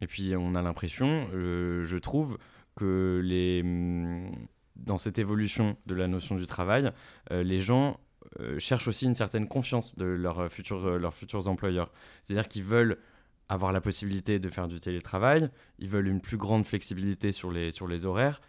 Et 0.00 0.06
puis, 0.06 0.34
on 0.36 0.54
a 0.54 0.62
l'impression, 0.62 1.28
euh, 1.32 1.86
je 1.86 1.96
trouve, 1.96 2.38
que 2.76 3.20
les, 3.24 3.62
mm, 3.62 4.32
dans 4.76 4.98
cette 4.98 5.18
évolution 5.18 5.76
de 5.86 5.94
la 5.94 6.08
notion 6.08 6.36
du 6.36 6.46
travail, 6.46 6.90
les 7.30 7.60
gens 7.60 7.98
euh, 8.40 8.58
cherchent 8.58 8.88
aussi 8.88 9.04
une 9.04 9.14
certaine 9.14 9.46
confiance 9.46 9.96
de 9.96 10.06
leurs 10.06 10.50
futurs, 10.50 10.86
euh, 10.86 10.98
leurs 10.98 11.14
futurs 11.14 11.48
employeurs. 11.48 11.92
C'est-à-dire 12.22 12.48
qu'ils 12.48 12.64
veulent 12.64 12.98
avoir 13.48 13.72
la 13.72 13.80
possibilité 13.80 14.38
de 14.38 14.48
faire 14.48 14.68
du 14.68 14.80
télétravail, 14.80 15.50
ils 15.78 15.88
veulent 15.88 16.08
une 16.08 16.20
plus 16.20 16.38
grande 16.38 16.64
flexibilité 16.64 17.32
sur 17.32 17.50
les, 17.50 17.70
sur 17.70 17.86
les 17.86 18.06
horaires. 18.06 18.40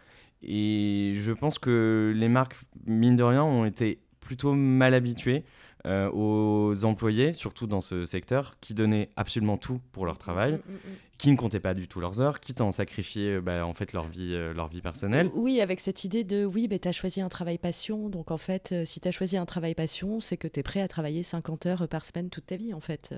Et 0.42 1.12
je 1.14 1.32
pense 1.32 1.58
que 1.58 2.12
les 2.16 2.28
marques, 2.28 2.56
mine 2.86 3.16
de 3.16 3.22
rien, 3.22 3.42
ont 3.42 3.66
été 3.66 4.00
plutôt 4.20 4.54
mal 4.54 4.94
habituées 4.94 5.44
euh, 5.86 6.10
aux 6.12 6.86
employés, 6.86 7.34
surtout 7.34 7.66
dans 7.66 7.82
ce 7.82 8.06
secteur, 8.06 8.56
qui 8.60 8.72
donnaient 8.72 9.10
absolument 9.16 9.58
tout 9.58 9.80
pour 9.92 10.06
leur 10.06 10.16
travail, 10.16 10.52
mm, 10.52 10.56
mm, 10.56 10.74
mm, 10.74 10.96
qui 11.18 11.30
ne 11.30 11.36
comptaient 11.36 11.60
pas 11.60 11.74
du 11.74 11.88
tout 11.88 12.00
leurs 12.00 12.20
heures, 12.20 12.40
qui 12.40 12.54
t'ont 12.54 12.70
sacrifié 12.70 13.34
euh, 13.34 13.40
bah, 13.40 13.66
en 13.66 13.74
fait 13.74 13.92
leur 13.92 14.06
vie, 14.06 14.34
euh, 14.34 14.52
leur 14.52 14.68
vie 14.68 14.80
personnelle. 14.80 15.30
Oui, 15.34 15.60
avec 15.60 15.80
cette 15.80 16.04
idée 16.04 16.24
de 16.24 16.44
oui, 16.44 16.68
tu 16.68 16.88
as 16.88 16.92
choisi 16.92 17.20
un 17.20 17.28
travail 17.28 17.58
passion, 17.58 18.08
donc 18.08 18.30
en 18.30 18.38
fait, 18.38 18.74
si 18.84 19.00
tu 19.00 19.08
as 19.08 19.12
choisi 19.12 19.36
un 19.36 19.46
travail 19.46 19.74
passion, 19.74 20.20
c'est 20.20 20.36
que 20.36 20.48
tu 20.48 20.60
es 20.60 20.62
prêt 20.62 20.80
à 20.80 20.88
travailler 20.88 21.22
50 21.22 21.66
heures 21.66 21.88
par 21.88 22.04
semaine 22.04 22.30
toute 22.30 22.46
ta 22.46 22.56
vie, 22.56 22.74
en 22.74 22.80
fait, 22.80 23.14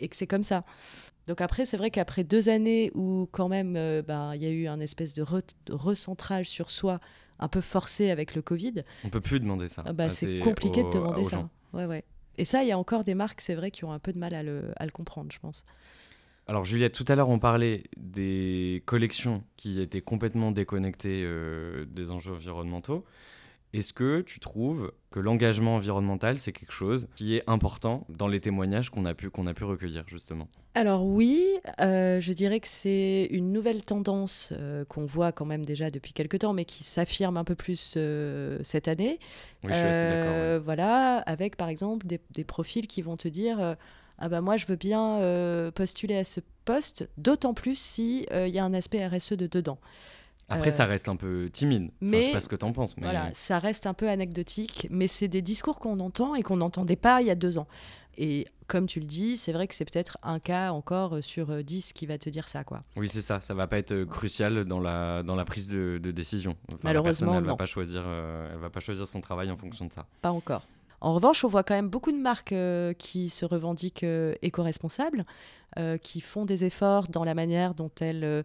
et 0.00 0.08
que 0.08 0.16
c'est 0.16 0.26
comme 0.26 0.44
ça. 0.44 0.64
Donc 1.26 1.40
après, 1.40 1.64
c'est 1.64 1.76
vrai 1.76 1.90
qu'après 1.90 2.24
deux 2.24 2.48
années 2.48 2.90
où 2.94 3.28
quand 3.30 3.48
même, 3.48 3.74
bah, 4.06 4.32
il 4.34 4.42
y 4.42 4.46
a 4.46 4.50
eu 4.50 4.66
un 4.66 4.80
espèce 4.80 5.14
de 5.14 5.24
recentrage 5.70 6.48
sur 6.48 6.70
soi 6.70 6.98
un 7.38 7.48
peu 7.48 7.60
forcé 7.60 8.10
avec 8.10 8.34
le 8.34 8.42
Covid. 8.42 8.82
On 9.04 9.08
peut 9.08 9.20
plus 9.20 9.40
demander 9.40 9.68
ça. 9.68 9.82
Bah, 9.82 10.10
c'est 10.10 10.40
compliqué 10.40 10.82
de 10.82 10.90
demander 10.90 11.24
ça. 11.24 11.48
Ouais, 11.72 11.86
ouais. 11.86 12.04
Et 12.38 12.44
ça, 12.44 12.62
il 12.62 12.68
y 12.68 12.72
a 12.72 12.78
encore 12.78 13.04
des 13.04 13.14
marques, 13.14 13.40
c'est 13.40 13.54
vrai, 13.54 13.70
qui 13.70 13.84
ont 13.84 13.92
un 13.92 13.98
peu 13.98 14.12
de 14.12 14.18
mal 14.18 14.34
à 14.34 14.42
le, 14.42 14.72
à 14.76 14.86
le 14.86 14.92
comprendre, 14.92 15.30
je 15.32 15.38
pense. 15.38 15.64
Alors 16.50 16.64
Juliette, 16.64 16.94
tout 16.94 17.04
à 17.06 17.14
l'heure 17.14 17.28
on 17.28 17.38
parlait 17.38 17.84
des 17.96 18.82
collections 18.84 19.44
qui 19.56 19.80
étaient 19.80 20.00
complètement 20.00 20.50
déconnectées 20.50 21.22
euh, 21.22 21.84
des 21.88 22.10
enjeux 22.10 22.32
environnementaux. 22.32 23.04
Est-ce 23.72 23.92
que 23.92 24.20
tu 24.22 24.40
trouves 24.40 24.90
que 25.12 25.20
l'engagement 25.20 25.76
environnemental, 25.76 26.40
c'est 26.40 26.50
quelque 26.50 26.72
chose 26.72 27.08
qui 27.14 27.36
est 27.36 27.44
important 27.46 28.04
dans 28.08 28.26
les 28.26 28.40
témoignages 28.40 28.90
qu'on 28.90 29.04
a, 29.04 29.14
pu, 29.14 29.30
qu'on 29.30 29.46
a 29.46 29.54
pu 29.54 29.62
recueillir, 29.62 30.02
justement? 30.08 30.48
Alors 30.74 31.06
oui, 31.06 31.40
euh, 31.80 32.18
je 32.18 32.32
dirais 32.32 32.58
que 32.58 32.66
c'est 32.66 33.28
une 33.30 33.52
nouvelle 33.52 33.84
tendance 33.84 34.52
euh, 34.56 34.84
qu'on 34.84 35.04
voit 35.04 35.30
quand 35.30 35.44
même 35.44 35.64
déjà 35.64 35.92
depuis 35.92 36.12
quelques 36.12 36.40
temps, 36.40 36.52
mais 36.52 36.64
qui 36.64 36.82
s'affirme 36.82 37.36
un 37.36 37.44
peu 37.44 37.54
plus 37.54 37.94
euh, 37.96 38.58
cette 38.64 38.88
année. 38.88 39.20
Oui, 39.62 39.70
je 39.72 39.78
suis 39.78 39.86
assez 39.86 40.02
d'accord. 40.02 40.62
Voilà, 40.64 41.18
avec 41.18 41.56
par 41.56 41.68
exemple 41.68 42.08
des, 42.08 42.18
des, 42.30 42.44
profils 42.44 42.88
qui 42.88 43.02
vont 43.02 43.16
te 43.16 43.28
dire 43.28 43.76
ah 44.20 44.28
bah 44.28 44.40
moi 44.40 44.56
je 44.56 44.66
veux 44.66 44.76
bien 44.76 45.20
postuler 45.74 46.16
à 46.16 46.24
ce 46.24 46.40
poste, 46.64 47.08
d'autant 47.16 47.54
plus 47.54 47.76
si 47.76 48.26
il 48.30 48.48
y 48.48 48.58
a 48.58 48.64
un 48.64 48.74
aspect 48.74 49.06
RSE 49.06 49.32
de 49.32 49.46
dedans. 49.46 49.78
Après, 50.50 50.70
ça 50.70 50.84
reste 50.84 51.08
un 51.08 51.16
peu 51.16 51.48
timide. 51.52 51.90
Mais 52.00 52.08
enfin, 52.08 52.20
je 52.20 52.26
sais 52.26 52.32
pas 52.32 52.40
ce 52.40 52.48
que 52.48 52.56
tu 52.56 52.64
en 52.64 52.72
penses. 52.72 52.96
Mais... 52.96 53.04
Voilà, 53.04 53.30
ça 53.34 53.58
reste 53.58 53.86
un 53.86 53.94
peu 53.94 54.08
anecdotique, 54.08 54.86
mais 54.90 55.06
c'est 55.06 55.28
des 55.28 55.42
discours 55.42 55.78
qu'on 55.78 56.00
entend 56.00 56.34
et 56.34 56.42
qu'on 56.42 56.56
n'entendait 56.56 56.96
pas 56.96 57.22
il 57.22 57.28
y 57.28 57.30
a 57.30 57.36
deux 57.36 57.58
ans. 57.58 57.68
Et 58.18 58.48
comme 58.66 58.86
tu 58.86 59.00
le 59.00 59.06
dis, 59.06 59.36
c'est 59.36 59.52
vrai 59.52 59.66
que 59.66 59.74
c'est 59.74 59.90
peut-être 59.90 60.18
un 60.22 60.38
cas 60.40 60.72
encore 60.72 61.16
euh, 61.16 61.22
sur 61.22 61.50
euh, 61.50 61.62
dix 61.62 61.92
qui 61.92 62.06
va 62.06 62.18
te 62.18 62.28
dire 62.28 62.48
ça. 62.48 62.64
Quoi. 62.64 62.82
Oui, 62.96 63.08
c'est 63.08 63.22
ça. 63.22 63.40
Ça 63.40 63.54
va 63.54 63.66
pas 63.66 63.78
être 63.78 63.92
euh, 63.92 64.04
crucial 64.04 64.64
dans 64.64 64.80
la, 64.80 65.22
dans 65.22 65.36
la 65.36 65.44
prise 65.44 65.68
de, 65.68 65.98
décision. 65.98 66.56
Malheureusement, 66.82 67.38
elle 67.38 67.44
non. 67.44 67.50
Va 67.50 67.56
pas 67.56 67.66
choisir, 67.66 68.04
elle 68.52 68.58
va 68.58 68.68
pas 68.68 68.80
choisir 68.80 69.08
son 69.08 69.20
travail 69.20 69.50
en 69.50 69.56
fonction 69.56 69.86
de 69.86 69.92
ça. 69.92 70.06
Pas 70.20 70.32
encore. 70.32 70.66
En 71.00 71.14
revanche, 71.14 71.44
on 71.44 71.48
voit 71.48 71.64
quand 71.64 71.74
même 71.74 71.88
beaucoup 71.88 72.12
de 72.12 72.18
marques 72.18 72.54
qui 72.98 73.28
se 73.30 73.44
revendiquent 73.44 74.04
éco-responsables, 74.42 75.24
qui 76.02 76.20
font 76.20 76.44
des 76.44 76.64
efforts 76.64 77.08
dans 77.08 77.24
la 77.24 77.34
manière 77.34 77.74
dont 77.74 77.90
elles 78.00 78.44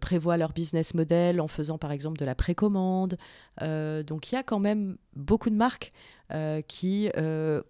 prévoient 0.00 0.36
leur 0.36 0.52
business 0.52 0.94
model 0.94 1.40
en 1.40 1.46
faisant 1.46 1.78
par 1.78 1.92
exemple 1.92 2.18
de 2.18 2.24
la 2.24 2.34
précommande. 2.34 3.16
donc 3.60 4.32
il 4.32 4.34
y 4.34 4.38
a 4.38 4.42
quand 4.42 4.58
même 4.58 4.96
beaucoup 5.14 5.50
de 5.50 5.54
marques 5.54 5.92
qui 6.66 7.10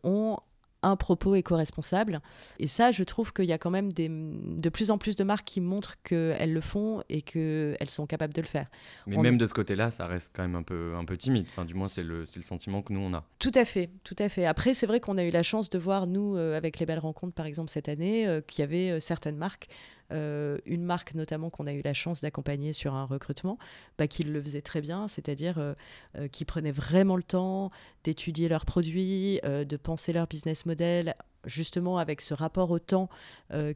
ont 0.02 0.38
un 0.82 0.96
propos 0.96 1.34
éco-responsable. 1.34 2.20
Et 2.58 2.66
ça, 2.66 2.90
je 2.90 3.02
trouve 3.04 3.32
qu'il 3.32 3.44
y 3.44 3.52
a 3.52 3.58
quand 3.58 3.70
même 3.70 3.92
des, 3.92 4.08
de 4.08 4.68
plus 4.68 4.90
en 4.90 4.98
plus 4.98 5.16
de 5.16 5.24
marques 5.24 5.46
qui 5.46 5.60
montrent 5.60 5.96
qu'elles 6.02 6.52
le 6.52 6.60
font 6.60 7.02
et 7.08 7.22
qu'elles 7.22 7.90
sont 7.90 8.06
capables 8.06 8.32
de 8.34 8.40
le 8.40 8.46
faire. 8.46 8.66
Mais 9.06 9.16
même 9.16 9.38
de 9.38 9.46
ce 9.46 9.54
côté-là, 9.54 9.90
ça 9.90 10.06
reste 10.06 10.32
quand 10.34 10.42
même 10.42 10.56
un 10.56 10.62
peu, 10.62 10.94
un 10.96 11.04
peu 11.04 11.16
timide. 11.16 11.46
Enfin, 11.48 11.64
du 11.64 11.74
moins, 11.74 11.86
c'est 11.86 12.04
le, 12.04 12.20
le, 12.20 12.42
sentiment 12.42 12.82
que 12.82 12.92
nous, 12.92 13.00
on 13.00 13.14
a. 13.14 13.24
Tout 13.38 13.52
à 13.54 13.64
fait, 13.64 13.90
tout 14.04 14.16
à 14.18 14.28
fait. 14.28 14.46
Après, 14.46 14.74
c'est 14.74 14.86
vrai 14.86 15.00
qu'on 15.00 15.18
a 15.18 15.24
eu 15.24 15.30
la 15.30 15.42
chance 15.42 15.70
de 15.70 15.78
voir, 15.78 16.06
nous, 16.06 16.36
euh, 16.36 16.56
avec 16.56 16.78
les 16.78 16.86
belles 16.86 16.98
rencontres, 16.98 17.34
par 17.34 17.46
exemple, 17.46 17.70
cette 17.70 17.88
année, 17.88 18.26
euh, 18.26 18.40
qu'il 18.40 18.60
y 18.60 18.64
avait 18.64 18.90
euh, 18.90 19.00
certaines 19.00 19.36
marques 19.36 19.68
euh, 20.12 20.58
une 20.66 20.84
marque 20.84 21.14
notamment 21.14 21.50
qu'on 21.50 21.66
a 21.66 21.72
eu 21.72 21.82
la 21.82 21.94
chance 21.94 22.20
d'accompagner 22.20 22.72
sur 22.72 22.94
un 22.94 23.04
recrutement, 23.04 23.58
bah, 23.98 24.06
qui 24.06 24.22
le 24.22 24.42
faisait 24.42 24.62
très 24.62 24.80
bien, 24.80 25.08
c'est-à-dire 25.08 25.58
euh, 25.58 25.74
euh, 26.16 26.28
qui 26.28 26.44
prenait 26.44 26.72
vraiment 26.72 27.16
le 27.16 27.22
temps 27.22 27.70
d'étudier 28.04 28.48
leurs 28.48 28.64
produits, 28.64 29.40
de 29.44 29.76
penser 29.76 30.12
leur 30.12 30.26
business 30.26 30.66
model 30.66 31.14
justement 31.44 31.98
avec 31.98 32.20
ce 32.20 32.34
rapport 32.34 32.70
au 32.70 32.78
temps 32.78 33.08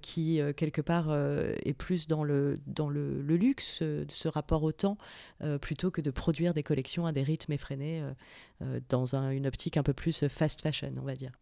qui 0.00 0.40
quelque 0.56 0.80
part 0.80 1.14
est 1.14 1.74
plus 1.74 2.06
dans 2.06 2.24
le, 2.24 2.56
dans 2.66 2.88
le, 2.88 3.20
luxe, 3.22 3.82
ce 4.08 4.28
rapport 4.28 4.62
au 4.62 4.72
temps, 4.72 4.96
plutôt 5.60 5.90
que 5.90 6.00
de 6.00 6.10
produire 6.10 6.54
des 6.54 6.62
collections 6.62 7.04
à 7.06 7.12
des 7.12 7.22
rythmes 7.22 7.52
effrénés 7.52 8.02
dans 8.88 9.14
une 9.14 9.46
optique 9.46 9.76
un 9.76 9.82
peu 9.82 9.92
plus 9.92 10.26
fast 10.28 10.62
fashion, 10.62 10.92
on 10.98 11.04
va 11.04 11.14
dire. 11.14 11.32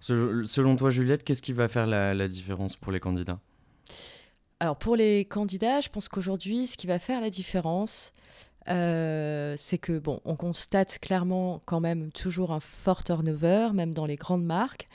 Selon 0.00 0.76
toi, 0.76 0.88
Juliette, 0.90 1.24
qu'est-ce 1.24 1.42
qui 1.42 1.52
va 1.52 1.68
faire 1.68 1.86
la 1.86 2.28
différence 2.28 2.76
pour 2.76 2.92
les 2.92 3.00
candidats? 3.00 3.40
Alors 4.62 4.76
pour 4.76 4.94
les 4.94 5.24
candidats, 5.24 5.80
je 5.80 5.88
pense 5.88 6.08
qu'aujourd'hui, 6.08 6.68
ce 6.68 6.76
qui 6.76 6.86
va 6.86 7.00
faire 7.00 7.20
la 7.20 7.30
différence, 7.30 8.12
euh, 8.68 9.54
c'est 9.58 9.76
que 9.76 9.98
bon, 9.98 10.20
on 10.24 10.36
constate 10.36 11.00
clairement 11.00 11.60
quand 11.66 11.80
même 11.80 12.12
toujours 12.12 12.52
un 12.52 12.60
fort 12.60 13.02
turnover, 13.02 13.70
même 13.74 13.92
dans 13.92 14.06
les 14.06 14.14
grandes 14.14 14.44
marques. 14.44 14.88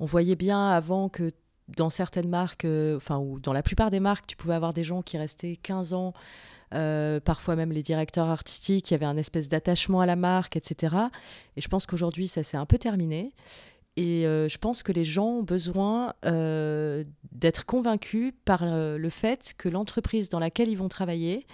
On 0.00 0.04
voyait 0.04 0.34
bien 0.34 0.68
avant 0.68 1.08
que 1.08 1.30
dans 1.68 1.90
certaines 1.90 2.28
marques, 2.28 2.64
euh, 2.64 2.96
enfin 2.96 3.18
ou 3.18 3.38
dans 3.38 3.52
la 3.52 3.62
plupart 3.62 3.92
des 3.92 4.00
marques, 4.00 4.26
tu 4.26 4.34
pouvais 4.34 4.54
avoir 4.54 4.72
des 4.72 4.82
gens 4.82 5.00
qui 5.00 5.16
restaient 5.16 5.54
15 5.62 5.92
ans, 5.92 6.12
euh, 6.74 7.20
parfois 7.20 7.54
même 7.54 7.70
les 7.70 7.84
directeurs 7.84 8.28
artistiques, 8.28 8.86
qui 8.86 8.94
avaient 8.94 9.06
un 9.06 9.16
espèce 9.16 9.48
d'attachement 9.48 10.00
à 10.00 10.06
la 10.06 10.16
marque, 10.16 10.56
etc. 10.56 10.96
Et 11.56 11.60
je 11.60 11.68
pense 11.68 11.86
qu'aujourd'hui, 11.86 12.26
ça 12.26 12.42
s'est 12.42 12.56
un 12.56 12.66
peu 12.66 12.78
terminé. 12.78 13.32
Et 13.96 14.26
euh, 14.26 14.48
je 14.48 14.58
pense 14.58 14.82
que 14.82 14.90
les 14.90 15.04
gens 15.04 15.26
ont 15.26 15.42
besoin 15.42 16.14
euh, 16.24 17.04
d'être 17.30 17.64
convaincus 17.64 18.32
par 18.44 18.62
euh, 18.62 18.98
le 18.98 19.08
fait 19.08 19.54
que 19.56 19.68
l'entreprise 19.68 20.28
dans 20.28 20.40
laquelle 20.40 20.68
ils 20.68 20.78
vont 20.78 20.88
travailler 20.88 21.46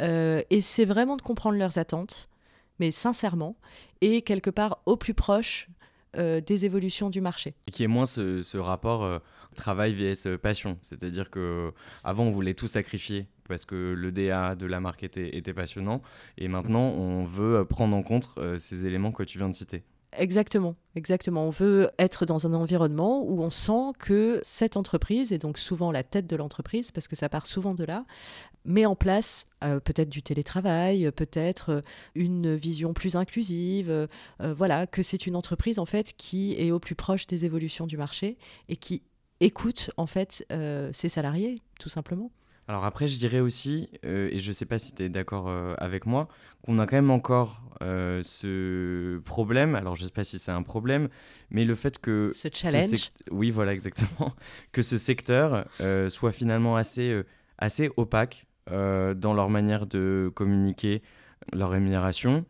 essaie 0.00 0.84
vraiment 0.84 1.16
de 1.16 1.22
comprendre 1.22 1.58
leurs 1.58 1.76
attentes, 1.76 2.30
mais 2.78 2.92
sincèrement, 2.92 3.56
et 4.00 4.22
quelque 4.22 4.48
part 4.48 4.78
au 4.86 4.96
plus 4.96 5.12
proche 5.12 5.68
des 6.14 6.64
évolutions 6.64 7.10
du 7.10 7.20
marché. 7.20 7.56
Et 7.66 7.72
qui 7.72 7.82
est 7.82 7.88
moins 7.88 8.06
ce, 8.06 8.58
rapport 8.58 9.20
travail 9.56 9.94
vs 9.94 10.38
passion. 10.38 10.78
C'est-à-dire 10.82 11.30
que 11.30 11.72
avant 12.04 12.26
on 12.26 12.30
voulait 12.30 12.54
tout 12.54 12.68
sacrifier 12.68 13.26
parce 13.48 13.64
que 13.64 13.74
le 13.74 14.12
DA 14.12 14.54
de 14.54 14.66
la 14.66 14.78
marque 14.78 15.02
était 15.02 15.52
passionnant, 15.52 16.00
et 16.36 16.46
maintenant 16.46 16.90
on 16.90 17.24
veut 17.24 17.64
prendre 17.64 17.96
en 17.96 18.04
compte 18.04 18.30
ces 18.56 18.86
éléments 18.86 19.10
que 19.10 19.24
tu 19.24 19.38
viens 19.38 19.48
de 19.48 19.54
citer. 19.56 19.82
Exactement, 20.16 20.74
exactement. 20.94 21.44
On 21.44 21.50
veut 21.50 21.90
être 21.98 22.24
dans 22.24 22.46
un 22.46 22.54
environnement 22.54 23.22
où 23.22 23.42
on 23.42 23.50
sent 23.50 23.92
que 23.98 24.40
cette 24.42 24.76
entreprise, 24.76 25.32
et 25.32 25.38
donc 25.38 25.58
souvent 25.58 25.92
la 25.92 26.02
tête 26.02 26.26
de 26.26 26.34
l'entreprise, 26.34 26.90
parce 26.90 27.08
que 27.08 27.14
ça 27.14 27.28
part 27.28 27.46
souvent 27.46 27.74
de 27.74 27.84
là, 27.84 28.04
met 28.64 28.86
en 28.86 28.96
place 28.96 29.46
euh, 29.64 29.80
peut-être 29.80 30.08
du 30.08 30.22
télétravail, 30.22 31.10
peut-être 31.12 31.70
euh, 31.70 31.80
une 32.14 32.54
vision 32.54 32.94
plus 32.94 33.16
inclusive, 33.16 33.90
euh, 33.90 34.06
voilà, 34.40 34.86
que 34.86 35.02
c'est 35.02 35.26
une 35.26 35.36
entreprise 35.36 35.78
en 35.78 35.86
fait 35.86 36.14
qui 36.16 36.54
est 36.58 36.70
au 36.70 36.80
plus 36.80 36.94
proche 36.94 37.26
des 37.26 37.44
évolutions 37.44 37.86
du 37.86 37.98
marché 37.98 38.38
et 38.68 38.76
qui 38.76 39.02
écoute 39.40 39.90
en 39.96 40.06
fait 40.06 40.44
ses 40.92 41.08
salariés, 41.08 41.60
tout 41.78 41.88
simplement. 41.88 42.30
Alors 42.68 42.84
après, 42.84 43.08
je 43.08 43.18
dirais 43.18 43.40
aussi, 43.40 43.88
euh, 44.04 44.28
et 44.30 44.38
je 44.38 44.48
ne 44.48 44.52
sais 44.52 44.66
pas 44.66 44.78
si 44.78 44.94
tu 44.94 45.02
es 45.02 45.08
d'accord 45.08 45.48
euh, 45.48 45.74
avec 45.78 46.04
moi, 46.04 46.28
qu'on 46.62 46.78
a 46.78 46.86
quand 46.86 46.96
même 46.96 47.10
encore 47.10 47.62
euh, 47.80 48.20
ce 48.22 49.18
problème, 49.20 49.74
alors 49.74 49.96
je 49.96 50.02
ne 50.02 50.08
sais 50.08 50.12
pas 50.12 50.22
si 50.22 50.38
c'est 50.38 50.52
un 50.52 50.62
problème, 50.62 51.08
mais 51.50 51.64
le 51.64 51.74
fait 51.74 51.98
que... 51.98 52.30
Ce 52.34 52.48
challenge. 52.52 53.10
oui, 53.30 53.50
voilà, 53.50 53.72
exactement. 53.72 54.34
que 54.72 54.82
ce 54.82 54.98
secteur 54.98 55.66
soit 56.08 56.32
finalement 56.32 56.76
assez, 56.76 57.22
assez 57.56 57.90
opaque 57.96 58.46
dans 58.66 59.32
leur 59.34 59.48
manière 59.48 59.86
de 59.86 60.30
communiquer 60.34 61.00
leur 61.54 61.70
rémunération. 61.70 62.44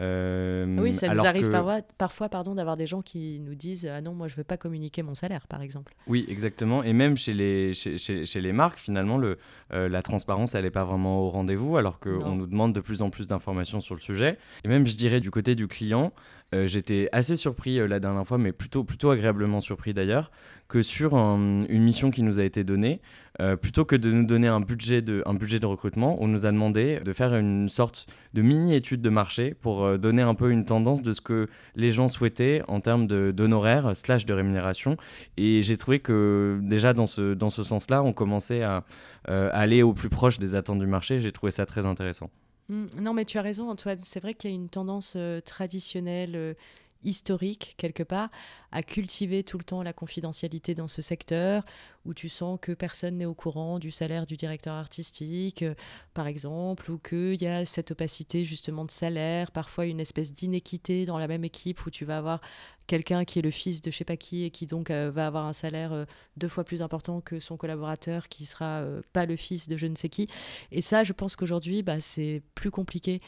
Euh, 0.00 0.76
oui, 0.80 0.92
ça 0.92 1.08
nous 1.08 1.24
arrive 1.24 1.50
parfois, 1.50 1.80
parfois 1.98 2.28
pardon, 2.28 2.54
d'avoir 2.54 2.76
des 2.76 2.86
gens 2.86 3.02
qui 3.02 3.40
nous 3.40 3.54
disent 3.54 3.86
Ah 3.86 4.00
non, 4.00 4.12
moi 4.12 4.26
je 4.28 4.34
veux 4.34 4.44
pas 4.44 4.56
communiquer 4.56 5.02
mon 5.02 5.14
salaire, 5.14 5.46
par 5.46 5.62
exemple. 5.62 5.94
Oui, 6.06 6.24
exactement. 6.28 6.82
Et 6.82 6.92
même 6.92 7.16
chez 7.16 7.34
les, 7.34 7.74
chez, 7.74 7.96
chez, 7.98 8.40
les 8.40 8.52
marques, 8.52 8.78
finalement, 8.78 9.18
le, 9.18 9.38
euh, 9.72 9.88
la 9.88 10.02
transparence, 10.02 10.54
elle 10.54 10.64
n'est 10.64 10.70
pas 10.70 10.84
vraiment 10.84 11.20
au 11.20 11.30
rendez-vous, 11.30 11.76
alors 11.76 12.00
qu'on 12.00 12.34
nous 12.34 12.46
demande 12.46 12.72
de 12.72 12.80
plus 12.80 13.02
en 13.02 13.10
plus 13.10 13.26
d'informations 13.26 13.80
sur 13.80 13.94
le 13.94 14.00
sujet. 14.00 14.38
Et 14.64 14.68
même, 14.68 14.86
je 14.86 14.96
dirais, 14.96 15.20
du 15.20 15.30
côté 15.30 15.54
du 15.54 15.68
client, 15.68 16.12
euh, 16.54 16.66
j'étais 16.66 17.08
assez 17.12 17.36
surpris 17.36 17.86
la 17.86 18.00
dernière 18.00 18.26
fois, 18.26 18.38
mais 18.38 18.52
plutôt, 18.52 19.10
agréablement 19.10 19.60
surpris 19.60 19.94
d'ailleurs, 19.94 20.30
que 20.68 20.82
sur 20.82 21.14
une 21.14 21.82
mission 21.82 22.10
qui 22.10 22.22
nous 22.22 22.40
a 22.40 22.44
été 22.44 22.64
donnée, 22.64 23.00
euh, 23.40 23.56
plutôt 23.56 23.84
que 23.84 23.96
de 23.96 24.12
nous 24.12 24.24
donner 24.24 24.46
un 24.46 24.60
budget 24.60 25.02
de, 25.02 25.66
recrutement, 25.66 26.16
on 26.22 26.28
nous 26.28 26.46
a 26.46 26.52
demandé 26.52 27.00
de 27.04 27.12
faire 27.12 27.34
une 27.34 27.68
sorte 27.68 28.06
de 28.32 28.42
mini-étude 28.42 29.00
de 29.00 29.10
marché 29.10 29.54
pour 29.54 29.84
euh, 29.84 29.98
donner 29.98 30.22
un 30.22 30.34
peu 30.34 30.50
une 30.50 30.64
tendance 30.64 31.02
de 31.02 31.12
ce 31.12 31.20
que 31.20 31.48
les 31.74 31.90
gens 31.90 32.08
souhaitaient 32.08 32.62
en 32.68 32.80
termes 32.80 33.06
d'honoraires 33.06 33.96
slash 33.96 34.24
de 34.24 34.32
rémunération. 34.32 34.96
Et 35.36 35.62
j'ai 35.62 35.76
trouvé 35.76 35.98
que 35.98 36.60
déjà 36.62 36.92
dans 36.92 37.06
ce, 37.06 37.34
sens-là, 37.50 38.04
on 38.04 38.12
commençait 38.12 38.62
à 38.62 38.84
euh, 39.28 39.50
aller 39.52 39.82
au 39.82 39.94
plus 39.94 40.10
proche 40.10 40.38
des 40.38 40.54
attentes 40.54 40.78
du 40.78 40.86
marché. 40.86 41.18
J'ai 41.18 41.32
trouvé 41.32 41.50
ça 41.50 41.66
très 41.66 41.86
intéressant. 41.86 42.30
Mmh, 42.68 42.86
non, 43.00 43.14
mais 43.14 43.24
tu 43.24 43.38
as 43.38 43.42
raison, 43.42 43.68
Antoine. 43.70 44.00
C'est 44.02 44.20
vrai 44.20 44.34
qu'il 44.34 44.50
y 44.50 44.52
a 44.52 44.56
une 44.56 44.68
tendance 44.68 45.16
traditionnelle 45.44 46.56
historique 47.04 47.74
quelque 47.76 48.02
part 48.02 48.30
à 48.72 48.82
cultiver 48.82 49.44
tout 49.44 49.56
le 49.56 49.64
temps 49.64 49.82
la 49.82 49.92
confidentialité 49.92 50.74
dans 50.74 50.88
ce 50.88 51.00
secteur 51.00 51.62
où 52.04 52.12
tu 52.12 52.28
sens 52.28 52.58
que 52.60 52.72
personne 52.72 53.18
n'est 53.18 53.24
au 53.24 53.34
courant 53.34 53.78
du 53.78 53.90
salaire 53.90 54.26
du 54.26 54.36
directeur 54.36 54.74
artistique 54.74 55.62
euh, 55.62 55.74
par 56.12 56.26
exemple 56.26 56.90
ou 56.90 56.98
qu'il 56.98 57.40
y 57.40 57.46
a 57.46 57.64
cette 57.64 57.92
opacité 57.92 58.44
justement 58.44 58.84
de 58.84 58.90
salaire 58.90 59.52
parfois 59.52 59.86
une 59.86 60.00
espèce 60.00 60.32
d'inéquité 60.32 61.06
dans 61.06 61.18
la 61.18 61.28
même 61.28 61.44
équipe 61.44 61.86
où 61.86 61.90
tu 61.90 62.04
vas 62.04 62.18
avoir 62.18 62.40
quelqu'un 62.86 63.24
qui 63.24 63.38
est 63.38 63.42
le 63.42 63.52
fils 63.52 63.80
de 63.80 63.90
je 63.90 63.96
sais 63.96 64.04
pas 64.04 64.16
qui 64.16 64.44
et 64.44 64.50
qui 64.50 64.66
donc 64.66 64.90
euh, 64.90 65.10
va 65.14 65.26
avoir 65.28 65.46
un 65.46 65.52
salaire 65.52 65.92
euh, 65.92 66.04
deux 66.36 66.48
fois 66.48 66.64
plus 66.64 66.82
important 66.82 67.20
que 67.20 67.38
son 67.38 67.56
collaborateur 67.56 68.28
qui 68.28 68.44
sera 68.44 68.84
pas 69.12 69.24
le 69.24 69.36
fils 69.36 69.68
de 69.68 69.76
je 69.76 69.86
ne 69.86 69.94
sais 69.94 70.08
qui. 70.08 70.28
Et 70.72 70.82
ça 70.82 71.04
je 71.04 71.12
pense 71.12 71.36
qu'aujourd'hui 71.36 71.82
bah, 71.82 72.00
c'est 72.00 72.42
plus 72.54 72.70
compliqué 72.70 73.20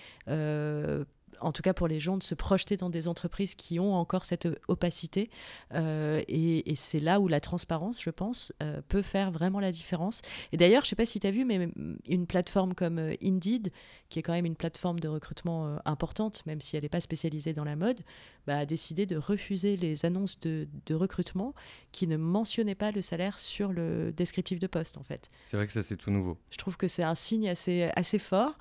en 1.41 1.53
tout 1.53 1.63
cas 1.63 1.75
pour 1.75 1.89
les 1.89 2.01
gens, 2.01 2.17
de 2.17 2.23
se 2.23 2.35
projeter 2.35 2.77
dans 2.77 2.91
des 2.91 3.09
entreprises 3.09 3.55
qui 3.55 3.79
ont 3.81 3.95
encore 3.95 4.25
cette 4.25 4.49
opacité. 4.69 5.31
Euh, 5.75 6.23
et, 6.29 6.75
c'est 6.77 7.01
là 7.01 7.21
où 7.21 7.29
la 7.29 7.41
transparence, 7.41 8.03
je 8.03 8.11
pense, 8.11 8.53
euh, 8.63 8.81
peut 8.89 9.03
faire 9.03 9.31
vraiment 9.31 9.61
la 9.61 9.73
différence. 9.73 10.21
Et 10.53 10.57
d'ailleurs, 10.57 10.83
je 10.83 10.87
ne 10.87 10.91
sais 10.91 10.97
pas 10.97 11.07
si 11.07 11.21
tu 11.21 11.27
as 11.27 11.31
vu, 11.31 11.45
mais 11.45 11.69
une 12.07 12.27
plateforme 12.27 12.75
comme 12.75 12.99
euh, 12.99 13.15
Indeed, 13.23 13.73
qui 14.09 14.19
est 14.19 14.23
quand 14.23 14.33
même 14.33 14.45
une 14.45 14.57
plateforme 14.57 15.01
de 15.01 15.09
recrutement 15.09 15.79
importante, 15.85 16.45
même 16.47 16.61
si 16.61 16.77
elle 16.77 16.83
n'est 16.83 16.89
pas 16.89 17.01
spécialisée 17.01 17.53
dans 17.53 17.65
la 17.65 17.77
mode, 17.77 18.01
bah, 18.47 18.59
a 18.59 18.67
décidé 18.67 19.07
de 19.07 19.17
refuser 19.17 19.77
les 19.77 20.05
annonces 20.05 20.39
de, 20.41 20.69
de, 20.87 20.95
recrutement 20.95 21.55
qui 21.93 22.07
ne 22.07 22.17
mentionnaient 22.17 22.75
pas 22.75 22.93
le 22.93 23.03
salaire 23.03 23.39
sur 23.39 23.73
le 23.73 24.13
descriptif 24.13 24.59
de 24.59 24.67
poste, 24.67 24.97
en 24.99 25.03
fait. 25.03 25.29
C'est 25.45 25.57
vrai 25.57 25.67
que 25.67 25.73
ça, 25.73 25.83
c'est 25.83 25.97
tout 25.97 26.11
nouveau. 26.11 26.39
Je 26.51 26.59
trouve 26.59 26.77
que 26.77 26.89
c'est 26.89 27.03
un 27.03 27.15
signe 27.15 27.49
assez, 27.49 27.91
assez 27.97 28.19
fort. 28.19 28.57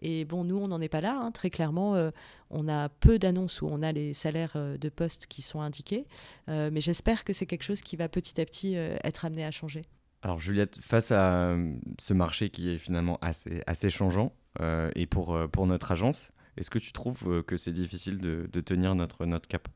Et 0.00 0.24
bon, 0.24 0.44
nous, 0.44 0.56
on 0.56 0.68
n'en 0.68 0.80
est 0.80 0.88
pas 0.88 1.00
là. 1.00 1.18
Hein. 1.20 1.30
Très 1.32 1.50
clairement, 1.50 1.94
euh, 1.94 2.10
on 2.50 2.68
a 2.68 2.88
peu 2.88 3.18
d'annonces 3.18 3.62
où 3.62 3.68
on 3.70 3.82
a 3.82 3.92
les 3.92 4.14
salaires 4.14 4.52
euh, 4.56 4.76
de 4.76 4.88
postes 4.88 5.26
qui 5.26 5.42
sont 5.42 5.60
indiqués. 5.60 6.04
Euh, 6.48 6.70
mais 6.72 6.80
j'espère 6.80 7.24
que 7.24 7.32
c'est 7.32 7.46
quelque 7.46 7.64
chose 7.64 7.82
qui 7.82 7.96
va 7.96 8.08
petit 8.08 8.40
à 8.40 8.44
petit 8.44 8.74
être 8.74 9.24
amené 9.24 9.44
à 9.44 9.50
changer. 9.50 9.82
Alors 10.22 10.40
Juliette, 10.40 10.78
face 10.80 11.12
à 11.12 11.56
ce 11.98 12.12
marché 12.12 12.50
qui 12.50 12.70
est 12.70 12.78
finalement 12.78 13.18
assez, 13.20 13.62
assez 13.66 13.88
changeant, 13.88 14.32
et 14.96 15.06
pour, 15.06 15.38
pour 15.52 15.66
notre 15.68 15.92
agence, 15.92 16.32
est-ce 16.56 16.70
que 16.70 16.80
tu 16.80 16.92
trouves 16.92 17.44
que 17.44 17.56
c'est 17.56 17.72
difficile 17.72 18.18
de, 18.18 18.48
de 18.52 18.60
tenir 18.60 18.96
notre, 18.96 19.24
notre 19.26 19.46
cap? 19.46 19.68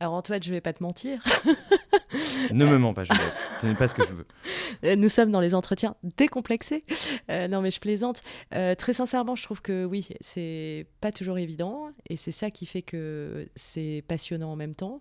Alors 0.00 0.14
Antoine, 0.14 0.42
je 0.42 0.50
vais 0.50 0.60
pas 0.60 0.72
te 0.72 0.82
mentir. 0.82 1.20
ne 2.52 2.64
me 2.64 2.78
mens 2.78 2.94
pas, 2.94 3.02
Juliette. 3.02 3.32
Ce 3.60 3.66
n'est 3.66 3.74
pas 3.74 3.88
ce 3.88 3.94
que 3.94 4.04
je 4.04 4.12
veux. 4.12 4.26
Euh, 4.84 4.94
nous 4.94 5.08
sommes 5.08 5.32
dans 5.32 5.40
les 5.40 5.54
entretiens 5.54 5.96
décomplexés. 6.16 6.84
Euh, 7.30 7.48
non, 7.48 7.60
mais 7.60 7.72
je 7.72 7.80
plaisante. 7.80 8.22
Euh, 8.54 8.76
très 8.76 8.92
sincèrement, 8.92 9.34
je 9.34 9.42
trouve 9.42 9.60
que 9.60 9.84
oui, 9.84 10.08
c'est 10.20 10.86
pas 11.00 11.10
toujours 11.10 11.38
évident, 11.38 11.90
et 12.08 12.16
c'est 12.16 12.30
ça 12.30 12.50
qui 12.50 12.66
fait 12.66 12.82
que 12.82 13.48
c'est 13.56 14.04
passionnant 14.06 14.52
en 14.52 14.56
même 14.56 14.74
temps. 14.74 15.00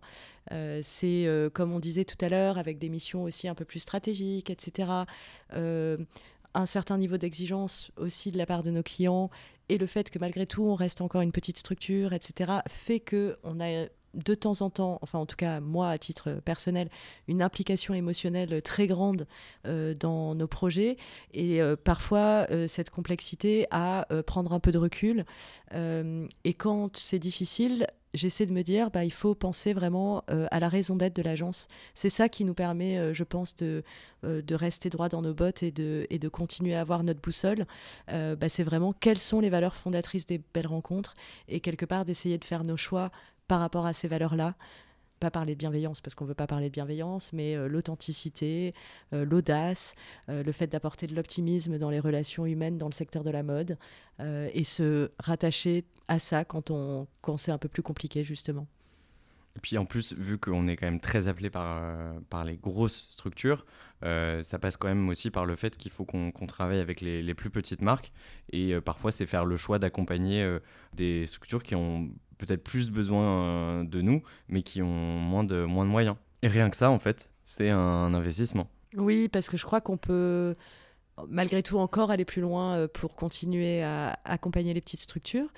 c'est 0.82 1.28
comme 1.54 1.74
on 1.74 1.80
disait 1.80 2.06
tout 2.06 2.24
à 2.26 2.30
l'heure, 2.30 2.58
avec 2.58 2.80
des 2.80 2.90
missions 2.90 3.24
aussi 3.24 3.48
un 3.48 3.56
peu 3.56 3.66
plus 3.66 3.80
stratégiques, 3.80 4.50
etc. 4.50 4.90
un 5.54 6.66
certain 6.66 6.98
niveau 6.98 7.18
d'exigence 7.18 7.92
aussi 7.98 8.32
de 8.32 8.38
la 8.38 8.46
part 8.46 8.64
de 8.64 8.72
nos 8.72 8.84
clients 8.84 9.30
et 9.70 9.78
le 9.78 9.86
fait 9.86 10.10
que 10.10 10.20
malgré 10.20 10.46
tout 10.46 10.64
on 10.64 10.76
reste 10.76 11.02
encore 11.02 11.22
une 11.22 11.32
petite 11.32 11.58
structure, 11.58 12.14
etc., 12.14 12.52
fait 12.70 13.00
que 13.00 13.38
on 13.44 13.60
a 13.60 13.88
de 14.14 14.36
temps 14.36 14.62
en 14.62 14.70
temps, 14.70 15.00
enfin 15.02 15.20
en 15.20 15.26
tout 15.26 15.36
cas 15.36 15.60
moi 15.60 15.90
à 15.90 15.98
titre 15.98 16.40
personnel, 16.44 16.90
une 17.28 17.42
implication 17.42 17.94
émotionnelle 17.94 18.62
très 18.62 18.88
grande 18.88 19.28
euh, 19.66 19.94
dans 19.94 20.36
nos 20.36 20.48
projets 20.48 20.98
et 21.34 21.62
euh, 21.62 21.76
parfois 21.76 22.48
euh, 22.52 22.68
cette 22.68 22.90
complexité 22.90 23.68
à 23.72 24.08
prendre 24.26 24.54
un 24.54 24.60
peu 24.60 24.72
de 24.72 24.78
recul. 24.78 25.26
et 25.74 26.54
quand 26.54 26.96
c'est 26.98 27.20
difficile, 27.20 27.88
j'essaie 28.14 28.46
de 28.46 28.54
me 28.54 28.64
dire, 28.64 28.90
bah, 28.90 29.04
il 29.04 29.12
faut 29.12 29.36
penser 29.36 29.74
vraiment 29.74 30.24
à 30.28 30.60
la 30.60 30.70
raison 30.70 30.96
d'être 30.96 31.16
de 31.16 31.22
l'agence. 31.22 31.68
C'est 31.94 32.10
ça 32.10 32.30
qui 32.30 32.46
nous 32.46 32.54
permet, 32.54 33.14
je 33.14 33.24
pense, 33.24 33.56
de, 33.56 33.84
de 34.24 34.56
rester 34.56 34.90
droit 34.90 35.10
dans 35.10 35.22
nos 35.22 35.34
bottes 35.34 35.64
et 35.64 35.72
de, 35.72 36.08
et 36.10 36.20
de 36.20 36.30
continuer 36.30 36.76
à 36.76 36.82
avoir 36.82 37.04
notre 37.04 37.22
boussole. 37.22 37.66
Bah, 38.08 38.50
c'est 38.50 38.64
vraiment 38.64 38.94
quelles 38.94 39.20
sont 39.20 39.40
les 39.40 39.50
valeurs 39.50 39.76
fondatrices 39.76 40.26
des 40.26 40.42
belles 40.54 40.68
rencontres 40.68 41.14
et 41.48 41.60
quelque 41.60 41.86
part 41.86 42.06
d'essayer 42.06 42.38
de 42.38 42.46
faire 42.46 42.64
nos 42.64 42.78
choix 42.78 43.12
par 43.48 43.60
rapport 43.60 43.86
à 43.86 43.94
ces 43.94 44.08
valeurs-là 44.08 44.56
pas 45.20 45.32
parler 45.32 45.54
de 45.54 45.60
bienveillance 45.60 46.02
parce 46.02 46.16
qu'on 46.16 46.26
ne 46.26 46.30
veut 46.30 46.36
pas 46.36 46.48
parler 46.48 46.68
de 46.68 46.74
bienveillance, 46.74 47.34
mais 47.34 47.56
euh, 47.56 47.68
l'authenticité, 47.68 48.72
euh, 49.14 49.26
l'audace, 49.26 49.96
euh, 50.30 50.44
le 50.44 50.52
fait 50.52 50.68
d'apporter 50.68 51.08
de 51.08 51.16
l'optimisme 51.16 51.78
dans 51.78 51.90
les 51.90 52.00
relations 52.00 52.46
humaines 52.46 52.78
dans 52.78 52.88
le 52.88 52.94
secteur 52.94 53.24
de 53.24 53.32
la 53.32 53.44
mode 53.44 53.78
et 54.20 54.64
se 54.64 55.12
rattacher 55.20 55.86
à 56.08 56.18
ça 56.18 56.44
quand, 56.44 56.72
on, 56.72 57.06
quand 57.22 57.38
c'est 57.38 57.52
un 57.52 57.60
peu 57.60 57.70
plus 57.70 57.84
compliqué 57.84 58.24
justement. 58.24 58.66
Et 59.56 59.60
puis 59.60 59.78
en 59.78 59.86
plus, 59.86 60.14
vu 60.14 60.40
qu'on 60.40 60.68
est 60.68 60.76
quand 60.76 60.88
même 60.88 61.00
très 61.00 61.28
appelé 61.28 61.52
par, 61.52 61.84
par 62.32 62.44
les 62.44 62.58
grosses 62.58 63.10
structures, 63.12 63.68
ça 64.02 64.58
passe 64.60 64.76
quand 64.76 64.88
même 64.88 65.08
aussi 65.10 65.30
par 65.30 65.46
le 65.46 65.56
fait 65.56 65.78
qu'il 65.78 65.92
faut 65.92 66.04
qu'on 66.04 66.32
travaille 66.48 66.80
avec 66.80 67.02
les, 67.02 67.22
les, 67.22 67.34
plus 67.36 67.52
petites 67.52 67.84
marques. 67.84 68.12
Et 68.52 68.80
parfois, 68.82 69.12
c'est 69.12 69.28
faire 69.28 69.46
le 69.46 69.56
choix 69.56 69.78
d'accompagner 69.78 70.58
des 70.94 71.28
structures 71.28 71.62
qui 71.62 71.76
ont 71.76 72.10
peut-être 72.38 72.64
plus 72.64 72.92
besoin 72.92 73.24
euh, 73.24 73.84
de 73.84 74.02
nous, 74.02 74.22
mais 74.48 74.62
qui 74.62 74.82
ont 74.82 74.88
moins 74.88 75.44
de, 75.44 75.66
moins 75.66 75.86
de 75.86 75.90
moyens. 75.90 76.16
Et 76.42 76.48
rien 76.48 76.70
que 76.70 76.78
ça, 76.78 76.90
en 76.92 77.00
fait, 77.00 77.32
c'est 77.44 77.70
un 77.70 78.14
investissement. 78.14 78.68
Oui, 78.96 79.28
parce 79.28 79.50
que 79.50 79.58
je 79.58 79.66
crois 79.66 79.82
qu'on 79.82 79.98
peut 79.98 80.56
malgré 81.30 81.64
tout 81.64 81.80
encore 81.80 82.12
aller 82.12 82.26
plus 82.26 82.42
loin 82.42 82.76
euh, 82.76 82.88
pour 82.88 83.16
continuer 83.16 83.82
à 83.82 84.20
accompagner 84.24 84.74
les 84.74 84.82
petites 84.82 85.02
structures. 85.02 85.50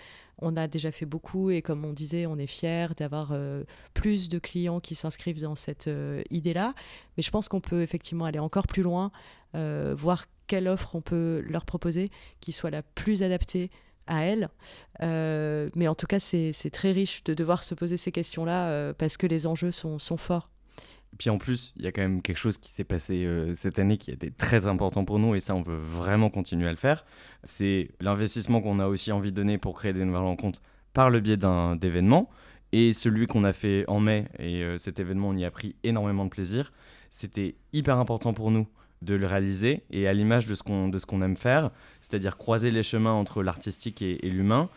On 0.42 0.56
a 0.56 0.68
déjà 0.68 0.90
fait 0.94 1.06
beaucoup 1.06 1.50
et 1.50 1.62
comme 1.62 1.84
on 1.84 1.92
disait, 1.92 2.26
on 2.26 2.38
est 2.38 2.48
fier 2.48 2.96
d'avoir 2.96 3.32
euh, 3.34 3.66
plus 3.94 4.30
de 4.30 4.40
clients 4.40 4.80
qui 4.80 4.96
s'inscrivent 4.96 5.42
dans 5.42 5.56
cette 5.56 5.90
idée-là. 6.30 6.74
Mais 7.18 7.24
je 7.24 7.30
pense 7.30 7.50
qu'on 7.50 7.60
peut 7.60 7.82
effectivement 7.82 8.24
aller 8.24 8.40
encore 8.40 8.68
plus 8.68 8.84
loin, 8.84 9.12
voir 9.54 10.26
quelle 10.48 10.70
offre 10.70 10.96
on 10.96 11.02
peut 11.02 11.44
leur 11.46 11.66
proposer 11.66 12.10
qui 12.40 12.54
soit 12.54 12.72
la 12.72 12.82
plus 12.82 13.22
adaptée 13.22 13.70
à 14.10 14.24
elle. 14.24 14.50
Euh, 15.02 15.70
mais 15.76 15.88
en 15.88 15.96
tout 15.96 16.08
cas, 16.08 16.20
c'est 16.20 16.70
très 16.72 16.92
riche 16.92 17.24
de 17.24 17.34
devoir 17.34 17.64
se 17.64 17.74
poser 17.76 17.96
ces 17.96 18.12
questions-là 18.12 18.68
euh, 18.68 18.94
parce 18.98 19.16
que 19.16 19.28
les 19.28 19.48
enjeux 19.48 19.72
sont, 19.72 20.00
forts. 20.18 20.50
Puis 21.18 21.30
en 21.30 21.38
plus, 21.38 21.74
il 21.78 21.84
y 21.84 21.88
a 21.88 21.92
quand 21.92 22.02
même 22.02 22.22
quelque 22.22 22.38
chose 22.38 22.58
qui 22.58 22.72
s'est 22.72 22.84
passé 22.84 23.24
euh, 23.24 23.54
cette 23.54 23.80
année 23.80 23.98
qui 23.98 24.12
a 24.12 24.14
été 24.14 24.32
très 24.32 24.66
important 24.68 25.06
pour 25.06 25.20
nous 25.20 25.36
et 25.36 25.40
ça, 25.40 25.56
on 25.56 25.62
veut 25.62 25.78
vraiment 25.78 26.30
continuer 26.30 26.68
à 26.68 26.72
le 26.72 26.78
faire. 26.78 27.06
C'est 27.44 27.90
l'investissement 28.02 28.62
qu'on 28.62 28.80
a 28.80 28.88
aussi 28.88 29.12
envie 29.12 29.32
de 29.32 29.36
donner 29.36 29.58
pour 29.58 29.76
créer 29.76 29.94
des 29.94 30.04
nouvelles 30.04 30.22
rencontres 30.22 30.62
par 30.94 31.10
le 31.10 31.20
biais 31.20 31.38
d'un 31.38 31.78
événement. 31.80 32.30
Et 32.72 32.94
celui 32.94 33.26
qu'on 33.26 33.44
a 33.44 33.54
fait 33.54 33.84
en 33.88 34.00
mai, 34.00 34.28
et 34.38 34.64
cet 34.78 35.00
événement, 35.00 35.30
on 35.30 35.36
y 35.36 35.44
a 35.44 35.50
pris 35.50 35.76
énormément 35.84 36.26
de 36.26 36.30
plaisir. 36.30 36.72
C'était 37.10 37.56
hyper 37.74 37.98
important 37.98 38.32
pour 38.32 38.52
nous 38.52 38.68
de 39.02 39.16
le 39.16 39.26
réaliser 39.26 39.84
et 39.92 40.08
à 40.08 40.14
l'image 40.14 40.46
de 40.46 40.56
ce 40.56 40.64
qu'on 40.64 41.22
aime 41.22 41.38
faire, 41.38 41.72
c'est-à-dire 42.02 42.38
croiser 42.38 42.72
les 42.72 42.84
chemins 42.84 43.14
entre 43.14 43.44
l'artistique 43.44 44.02
et, 44.02 44.18
l'humain. 44.24 44.70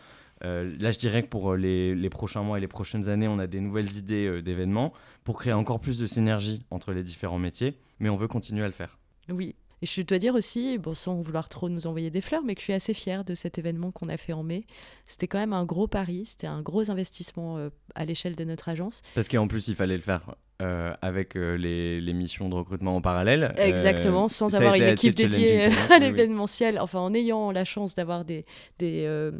Euh, 0.43 0.75
là, 0.79 0.91
je 0.91 0.99
dirais 0.99 1.23
que 1.23 1.27
pour 1.27 1.53
euh, 1.53 1.57
les, 1.57 1.95
les, 1.95 2.09
prochains 2.09 2.43
mois 2.43 2.57
et 2.57 2.61
les 2.61 2.67
prochaines 2.67 3.07
années, 3.07 3.27
on 3.27 3.39
a 3.39 3.47
des 3.47 3.61
nouvelles 3.61 3.95
idées 3.97 4.27
euh, 4.27 4.41
d'événements 4.41 4.91
pour 5.23 5.37
créer 5.39 5.53
encore 5.53 5.79
plus 5.79 5.99
de 5.99 6.05
synergie 6.05 6.65
entre 6.69 6.91
les 6.91 7.03
différents 7.03 7.39
métiers, 7.39 7.77
mais 7.99 8.09
on 8.09 8.17
veut 8.17 8.27
continuer 8.27 8.63
à 8.63 8.65
le 8.65 8.73
faire. 8.73 8.97
Oui, 9.29 9.55
et 9.81 9.85
je 9.85 10.01
dois 10.01 10.19
dire 10.19 10.35
aussi, 10.35 10.77
bon, 10.79 10.93
sans 10.93 11.15
vouloir 11.21 11.47
trop 11.47 11.69
nous 11.69 11.87
envoyer 11.87 12.09
des 12.09 12.19
fleurs, 12.19 12.43
mais 12.43 12.55
que 12.55 12.61
je 12.61 12.65
suis 12.65 12.73
assez 12.73 12.93
fière 12.93 13.23
de 13.23 13.35
cet 13.35 13.57
événement 13.57 13.91
qu'on 13.91 14.09
a 14.09 14.17
fait 14.17 14.33
en 14.33 14.43
mai. 14.43 14.65
C'était 15.05 15.27
quand 15.27 15.39
même 15.39 15.53
un 15.53 15.65
gros 15.65 15.87
pari, 15.87 16.25
c'était 16.25 16.47
un 16.47 16.61
gros 16.61 16.91
investissement 16.91 17.69
à 17.95 18.05
l'échelle 18.05 18.35
de 18.35 18.43
notre 18.43 18.67
agence. 18.67 19.01
Parce 19.15 19.29
qu'en 19.29 19.47
plus, 19.47 19.69
il 19.69 19.75
fallait 19.75 19.97
le 19.97 20.03
faire 20.03 20.35
euh, 20.61 20.93
avec 21.01 21.35
euh, 21.35 21.57
les, 21.57 22.13
missions 22.13 22.47
de 22.47 22.53
recrutement 22.53 22.95
en 22.95 23.01
parallèle. 23.01 23.55
Exactement, 23.57 24.25
euh, 24.25 24.27
sans 24.27 24.53
avoir 24.53 24.75
une 24.75 24.83
équipe 24.83 25.15
dédiée 25.15 25.65
à 25.89 25.97
l'événementiel, 25.97 26.79
enfin 26.79 26.99
en 26.99 27.11
ayant 27.15 27.51
la 27.51 27.65
chance 27.65 27.95
d'avoir 27.95 28.23
des, 28.23 28.45
des 28.77 29.31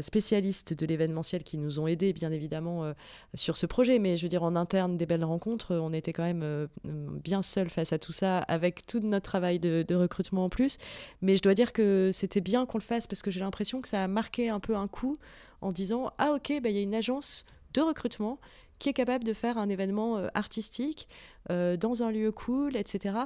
spécialistes 0.00 0.78
de 0.78 0.86
l'événementiel 0.86 1.42
qui 1.42 1.56
nous 1.56 1.80
ont 1.80 1.86
aidés 1.86 2.12
bien 2.12 2.30
évidemment 2.30 2.92
sur 3.34 3.56
ce 3.56 3.66
projet, 3.66 3.98
mais 3.98 4.16
je 4.16 4.22
veux 4.22 4.28
dire 4.28 4.42
en 4.42 4.54
interne 4.54 4.96
des 4.96 5.06
belles 5.06 5.24
rencontres, 5.24 5.74
on 5.74 5.92
était 5.92 6.12
quand 6.12 6.22
même 6.22 6.68
bien 6.84 7.42
seuls 7.42 7.70
face 7.70 7.92
à 7.92 7.98
tout 7.98 8.12
ça 8.12 8.38
avec 8.38 8.86
tout 8.86 9.00
notre 9.00 9.28
travail 9.28 9.58
de, 9.58 9.82
de 9.86 9.94
recrutement 9.94 10.44
en 10.44 10.48
plus, 10.50 10.76
mais 11.22 11.36
je 11.36 11.42
dois 11.42 11.54
dire 11.54 11.72
que 11.72 12.10
c'était 12.12 12.40
bien 12.40 12.66
qu'on 12.66 12.78
le 12.78 12.84
fasse 12.84 13.06
parce 13.06 13.22
que 13.22 13.30
j'ai 13.30 13.40
l'impression 13.40 13.80
que 13.80 13.88
ça 13.88 14.04
a 14.04 14.08
marqué 14.08 14.50
un 14.50 14.60
peu 14.60 14.76
un 14.76 14.88
coup 14.88 15.16
en 15.62 15.72
disant 15.72 16.12
ah 16.18 16.32
ok, 16.32 16.60
bah, 16.62 16.68
il 16.68 16.76
y 16.76 16.78
a 16.78 16.82
une 16.82 16.94
agence 16.94 17.44
de 17.74 17.80
recrutement 17.80 18.38
qui 18.78 18.88
est 18.88 18.92
capable 18.92 19.24
de 19.24 19.32
faire 19.32 19.58
un 19.58 19.68
événement 19.68 20.18
euh, 20.18 20.28
artistique 20.34 21.08
euh, 21.50 21.76
dans 21.76 22.02
un 22.02 22.10
lieu 22.10 22.32
cool, 22.32 22.76
etc. 22.76 23.16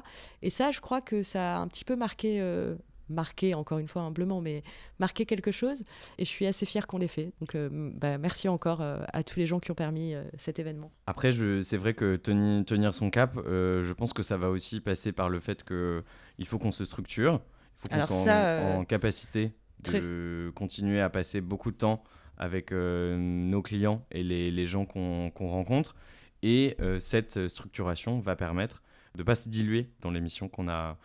Et 0.43 0.51
ça, 0.51 0.71
je 0.71 0.81
crois 0.81 1.01
que 1.01 1.23
ça 1.23 1.57
a 1.57 1.59
un 1.59 1.69
petit 1.69 1.85
peu 1.85 1.97
marqué 1.97 2.41
euh, 2.41 2.75
marqué, 3.11 3.55
encore 3.55 3.79
une 3.79 3.89
fois 3.89 4.03
humblement, 4.03 4.43
mais 4.43 4.63
marqué 4.99 5.25
quelque 5.25 5.51
chose. 5.51 5.83
Et 6.19 6.27
je 6.27 6.29
suis 6.29 6.47
assez 6.47 6.67
fière 6.67 6.87
qu'on 6.87 6.99
l'ait 6.99 7.09
fait. 7.09 7.33
Donc 7.41 7.57
bah, 7.97 8.19
merci 8.19 8.49
encore 8.49 8.83
à 8.83 9.23
tous 9.23 9.39
les 9.39 9.47
gens 9.47 9.61
qui 9.61 9.71
ont 9.71 9.75
permis 9.75 10.13
cet 10.37 10.59
événement. 10.59 10.93
Après, 11.07 11.31
c'est 11.63 11.79
vrai 11.79 11.95
que 11.95 12.17
tenir, 12.17 12.67
tenir 12.67 12.95
son 12.95 13.09
cap, 13.09 13.33
je 13.47 13.93
pense 13.95 14.13
que 14.13 14.23
ça 14.23 14.37
va 14.37 14.51
aussi 14.51 14.83
passer 14.83 15.13
par 15.13 15.31
le 15.31 15.41
fait 15.41 15.65
qu'il 15.65 16.47
faut 16.47 16.59
qu'on 16.59 16.71
se 16.71 16.85
structure, 16.85 17.41
il 17.77 17.81
faut 17.81 17.89
qu'on 17.89 18.25
soit 18.25 18.77
en, 18.77 18.85
capacité 18.85 19.55
de 19.85 20.53
continuer 20.55 21.01
à 21.01 21.09
passer 21.09 21.41
beaucoup 21.41 21.71
de 21.71 21.79
temps 21.79 22.05
avec 22.39 22.73
euh, 22.73 23.17
nos 23.19 23.63
clients 23.63 24.05
et 24.11 24.23
les, 24.23 24.67
gens 24.67 24.87
qu'on 24.87 25.31
rencontre. 25.39 25.95
Et 26.43 26.77
euh, 26.81 27.01
cette 27.01 27.49
structuration 27.49 28.21
va 28.21 28.37
permettre 28.37 28.83
de 29.15 29.23
ne 29.23 29.25
pas 29.25 29.35
se 29.35 29.49
diluer 29.49 29.91
dans 30.01 30.11
les 30.11 30.21
missions 30.21 30.49
qu'on 30.49 30.69
a 30.69 30.97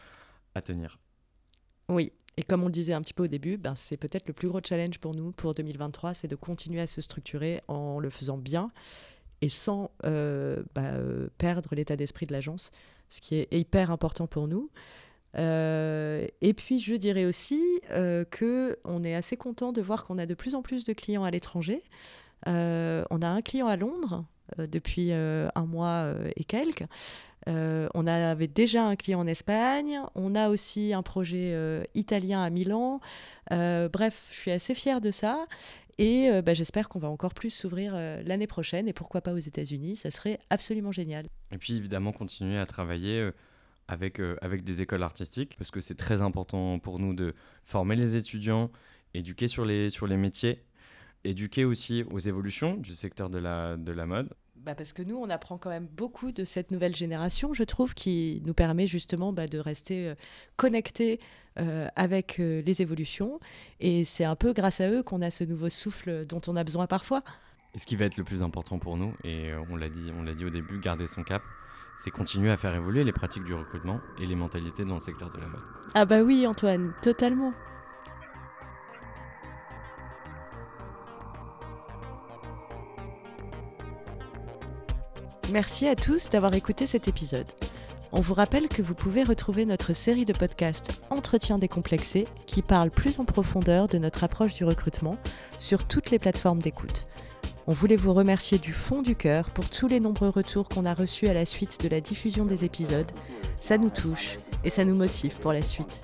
à 0.56 0.62
tenir. 0.62 1.00
Oui, 1.90 2.12
et 2.38 2.44
comme 2.44 2.62
on 2.64 2.68
le 2.68 2.72
disait 2.72 2.94
un 2.94 3.02
petit 3.02 3.14
peu 3.14 3.24
au 3.24 3.28
début, 3.28 3.58
ben 3.58 3.76
c'est 3.76 3.98
peut-être 3.98 4.28
le 4.28 4.34
plus 4.34 4.48
gros 4.48 4.60
challenge 4.64 5.00
pour 5.00 5.16
nous 5.16 5.32
pour 5.32 5.54
2023, 5.54 6.14
c'est 6.14 6.28
de 6.28 6.36
continuer 6.36 6.82
à 6.82 6.88
se 6.88 7.02
structurer 7.02 7.62
en 7.68 8.00
le 8.00 8.10
faisant 8.10 8.38
bien 8.38 8.72
et 9.42 9.50
sans 9.50 9.92
euh, 10.06 10.64
bah, 10.76 10.92
perdre 11.38 11.76
l'état 11.76 11.96
d'esprit 11.96 12.26
de 12.28 12.34
l'agence, 12.34 12.72
ce 13.10 13.22
qui 13.22 13.36
est 13.36 13.54
hyper 13.54 13.92
important 13.92 14.28
pour 14.28 14.48
nous. 14.48 14.70
Euh, 15.38 16.28
et 16.42 16.54
puis 16.54 16.80
je 16.80 16.96
dirais 16.96 17.26
aussi 17.26 17.82
euh, 17.92 18.24
que 18.26 18.78
on 18.86 19.04
est 19.04 19.16
assez 19.16 19.38
content 19.38 19.72
de 19.72 19.82
voir 19.82 20.06
qu'on 20.06 20.18
a 20.18 20.26
de 20.26 20.34
plus 20.36 20.56
en 20.56 20.62
plus 20.62 20.84
de 20.84 20.94
clients 20.94 21.24
à 21.24 21.32
l'étranger. 21.32 21.82
Euh, 22.48 23.04
on 23.10 23.22
a 23.22 23.28
un 23.28 23.42
client 23.42 23.68
à 23.68 23.78
Londres 23.78 24.26
depuis 24.58 25.12
un 25.14 25.66
mois 25.66 26.14
et 26.36 26.44
quelques. 26.44 26.84
on 27.48 28.08
avait 28.08 28.48
déjà 28.48 28.84
un 28.84 28.96
client 28.96 29.22
en 29.22 29.28
Espagne. 29.28 30.00
On 30.14 30.36
a 30.36 30.50
aussi 30.50 30.94
un 30.94 31.02
projet 31.02 31.58
italien 31.96 32.44
à 32.44 32.50
Milan. 32.50 33.00
bref, 33.50 34.28
je 34.32 34.36
suis 34.36 34.52
assez 34.52 34.76
fière 34.76 35.02
de 35.02 35.10
ça. 35.10 35.48
Et 35.98 36.30
bah, 36.44 36.54
j'espère 36.54 36.90
qu'on 36.90 37.00
va 37.00 37.10
encore 37.10 37.34
plus 37.34 37.50
s'ouvrir 37.50 37.96
l'année 37.96 38.46
prochaine 38.46 38.88
et 38.88 38.94
pourquoi 38.94 39.22
pas 39.22 39.34
aux 39.34 39.40
États-Unis. 39.40 39.96
Ça 39.96 40.12
serait 40.12 40.40
absolument 40.52 40.92
génial. 40.92 41.26
Et 41.52 41.58
puis 41.58 41.76
évidemment 41.78 42.12
continuer 42.12 42.60
à 42.60 42.68
travailler 42.68 43.32
avec, 43.88 44.20
euh, 44.20 44.36
avec 44.42 44.64
des 44.64 44.82
écoles 44.82 45.04
artistiques, 45.04 45.56
parce 45.58 45.72
que 45.72 45.82
c'est 45.82 45.96
très 45.96 46.22
important 46.22 46.80
pour 46.80 47.00
nous 47.00 47.14
de 47.14 47.34
former 47.64 47.96
les 47.96 48.16
étudiants 48.16 48.72
éduquer 49.14 49.48
sur 49.48 49.66
les, 49.66 49.90
sur 49.90 50.08
les 50.08 50.18
métiers, 50.18 50.64
éduquer 51.24 51.66
aussi 51.66 52.04
aux 52.12 52.20
évolutions 52.20 52.76
du 52.76 52.96
secteur 52.96 53.30
de 53.30 53.38
la, 53.38 53.78
de 53.78 53.92
la 53.92 54.06
mode. 54.06 54.30
Bah 54.56 54.76
parce 54.76 54.94
que 54.94 55.02
nous, 55.02 55.18
on 55.18 55.30
apprend 55.30 55.58
quand 55.58 55.70
même 55.70 55.88
beaucoup 55.88 56.32
de 56.32 56.46
cette 56.46 56.72
nouvelle 56.72 56.96
génération, 56.96 57.54
je 57.54 57.64
trouve, 57.64 57.94
qui 57.94 58.42
nous 58.46 58.54
permet 58.54 58.88
justement 58.88 59.34
bah, 59.34 59.48
de 59.48 59.60
rester 59.60 60.08
euh, 60.08 60.16
connectés 60.56 61.20
euh, 61.60 61.90
avec 61.98 62.40
euh, 62.40 62.62
les 62.62 62.82
évolutions. 62.82 63.42
Et 63.82 64.06
c'est 64.06 64.24
un 64.24 64.38
peu 64.38 64.54
grâce 64.54 64.80
à 64.80 64.90
eux 64.90 65.04
qu'on 65.04 65.22
a 65.22 65.32
ce 65.32 65.44
nouveau 65.44 65.68
souffle 65.68 66.26
dont 66.26 66.40
on 66.48 66.56
a 66.56 66.64
besoin 66.64 66.88
parfois. 66.88 67.24
Et 67.76 67.80
ce 67.80 67.86
qui 67.86 67.98
va 67.98 68.06
être 68.06 68.16
le 68.16 68.24
plus 68.24 68.42
important 68.42 68.80
pour 68.80 68.96
nous, 68.96 69.14
et 69.26 69.52
on 69.70 69.76
l'a 69.76 69.90
dit, 69.90 70.12
on 70.18 70.24
l'a 70.24 70.34
dit 70.34 70.46
au 70.46 70.52
début, 70.52 70.80
garder 70.80 71.08
son 71.08 71.24
cap, 71.24 71.42
c'est 71.96 72.12
continuer 72.12 72.52
à 72.52 72.58
faire 72.58 72.74
évoluer 72.76 73.04
les 73.04 73.12
pratiques 73.12 73.44
du 73.44 73.54
recrutement 73.54 74.00
et 74.20 74.26
les 74.26 74.36
mentalités 74.36 74.86
dans 74.86 74.96
le 74.96 75.00
secteur 75.00 75.30
de 75.30 75.38
la 75.38 75.48
mode. 75.48 75.62
Ah 75.94 76.06
bah 76.06 76.22
oui, 76.22 76.48
Antoine, 76.48 76.94
totalement. 77.02 77.54
Merci 85.52 85.88
à 85.88 85.96
tous 85.96 86.30
d'avoir 86.30 86.56
écouté 86.56 86.88
cet 86.88 87.08
épisode. 87.08 87.52
On 88.12 88.22
vous 88.22 88.34
rappelle 88.34 88.70
que 88.70 88.82
vous 88.82 88.94
pouvez 88.94 89.24
retrouver 89.24 89.66
notre 89.66 89.94
série 89.94 90.26
de 90.26 90.34
podcasts 90.34 91.02
Entretien 91.10 91.58
décomplexé 91.58 92.28
qui 92.46 92.62
parle 92.62 92.92
plus 92.92 93.20
en 93.20 93.26
profondeur 93.26 93.88
de 93.88 93.98
notre 93.98 94.24
approche 94.24 94.54
du 94.54 94.66
recrutement 94.66 95.18
sur 95.58 95.84
toutes 95.84 96.12
les 96.12 96.20
plateformes 96.20 96.60
d'écoute. 96.60 97.08
On 97.66 97.72
voulait 97.72 97.96
vous 97.96 98.14
remercier 98.14 98.58
du 98.58 98.74
fond 98.74 99.02
du 99.02 99.16
cœur 99.16 99.50
pour 99.50 99.70
tous 99.70 99.88
les 99.88 100.02
nombreux 100.02 100.28
retours 100.28 100.68
qu'on 100.68 100.86
a 100.86 100.94
reçus 100.94 101.28
à 101.28 101.34
la 101.34 101.46
suite 101.46 101.82
de 101.82 101.88
la 101.88 102.02
diffusion 102.02 102.44
des 102.44 102.66
épisodes. 102.66 103.10
Ça 103.62 103.78
nous 103.78 103.90
touche 103.90 104.38
et 104.66 104.70
ça 104.70 104.84
nous 104.84 104.96
motive 104.96 105.38
pour 105.38 105.54
la 105.54 105.62
suite. 105.62 106.04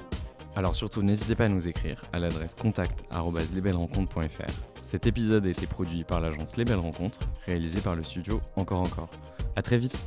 Alors 0.56 0.74
surtout, 0.76 1.04
n'hésitez 1.04 1.36
pas 1.36 1.46
à 1.46 1.50
nous 1.50 1.68
écrire 1.68 2.02
à 2.14 2.20
l'adresse 2.20 2.56
contact.lesbellesrencontres.fr. 2.56 4.54
Cet 4.82 5.06
épisode 5.06 5.46
a 5.46 5.50
été 5.50 5.68
produit 5.68 6.06
par 6.06 6.22
l'agence 6.22 6.56
Les 6.56 6.64
Belles 6.64 6.80
Rencontres, 6.80 7.20
réalisé 7.46 7.82
par 7.82 7.96
le 7.96 8.04
studio 8.04 8.40
Encore 8.56 8.80
Encore. 8.80 9.10
A 9.58 9.62
très 9.62 9.78
vite 9.78 9.98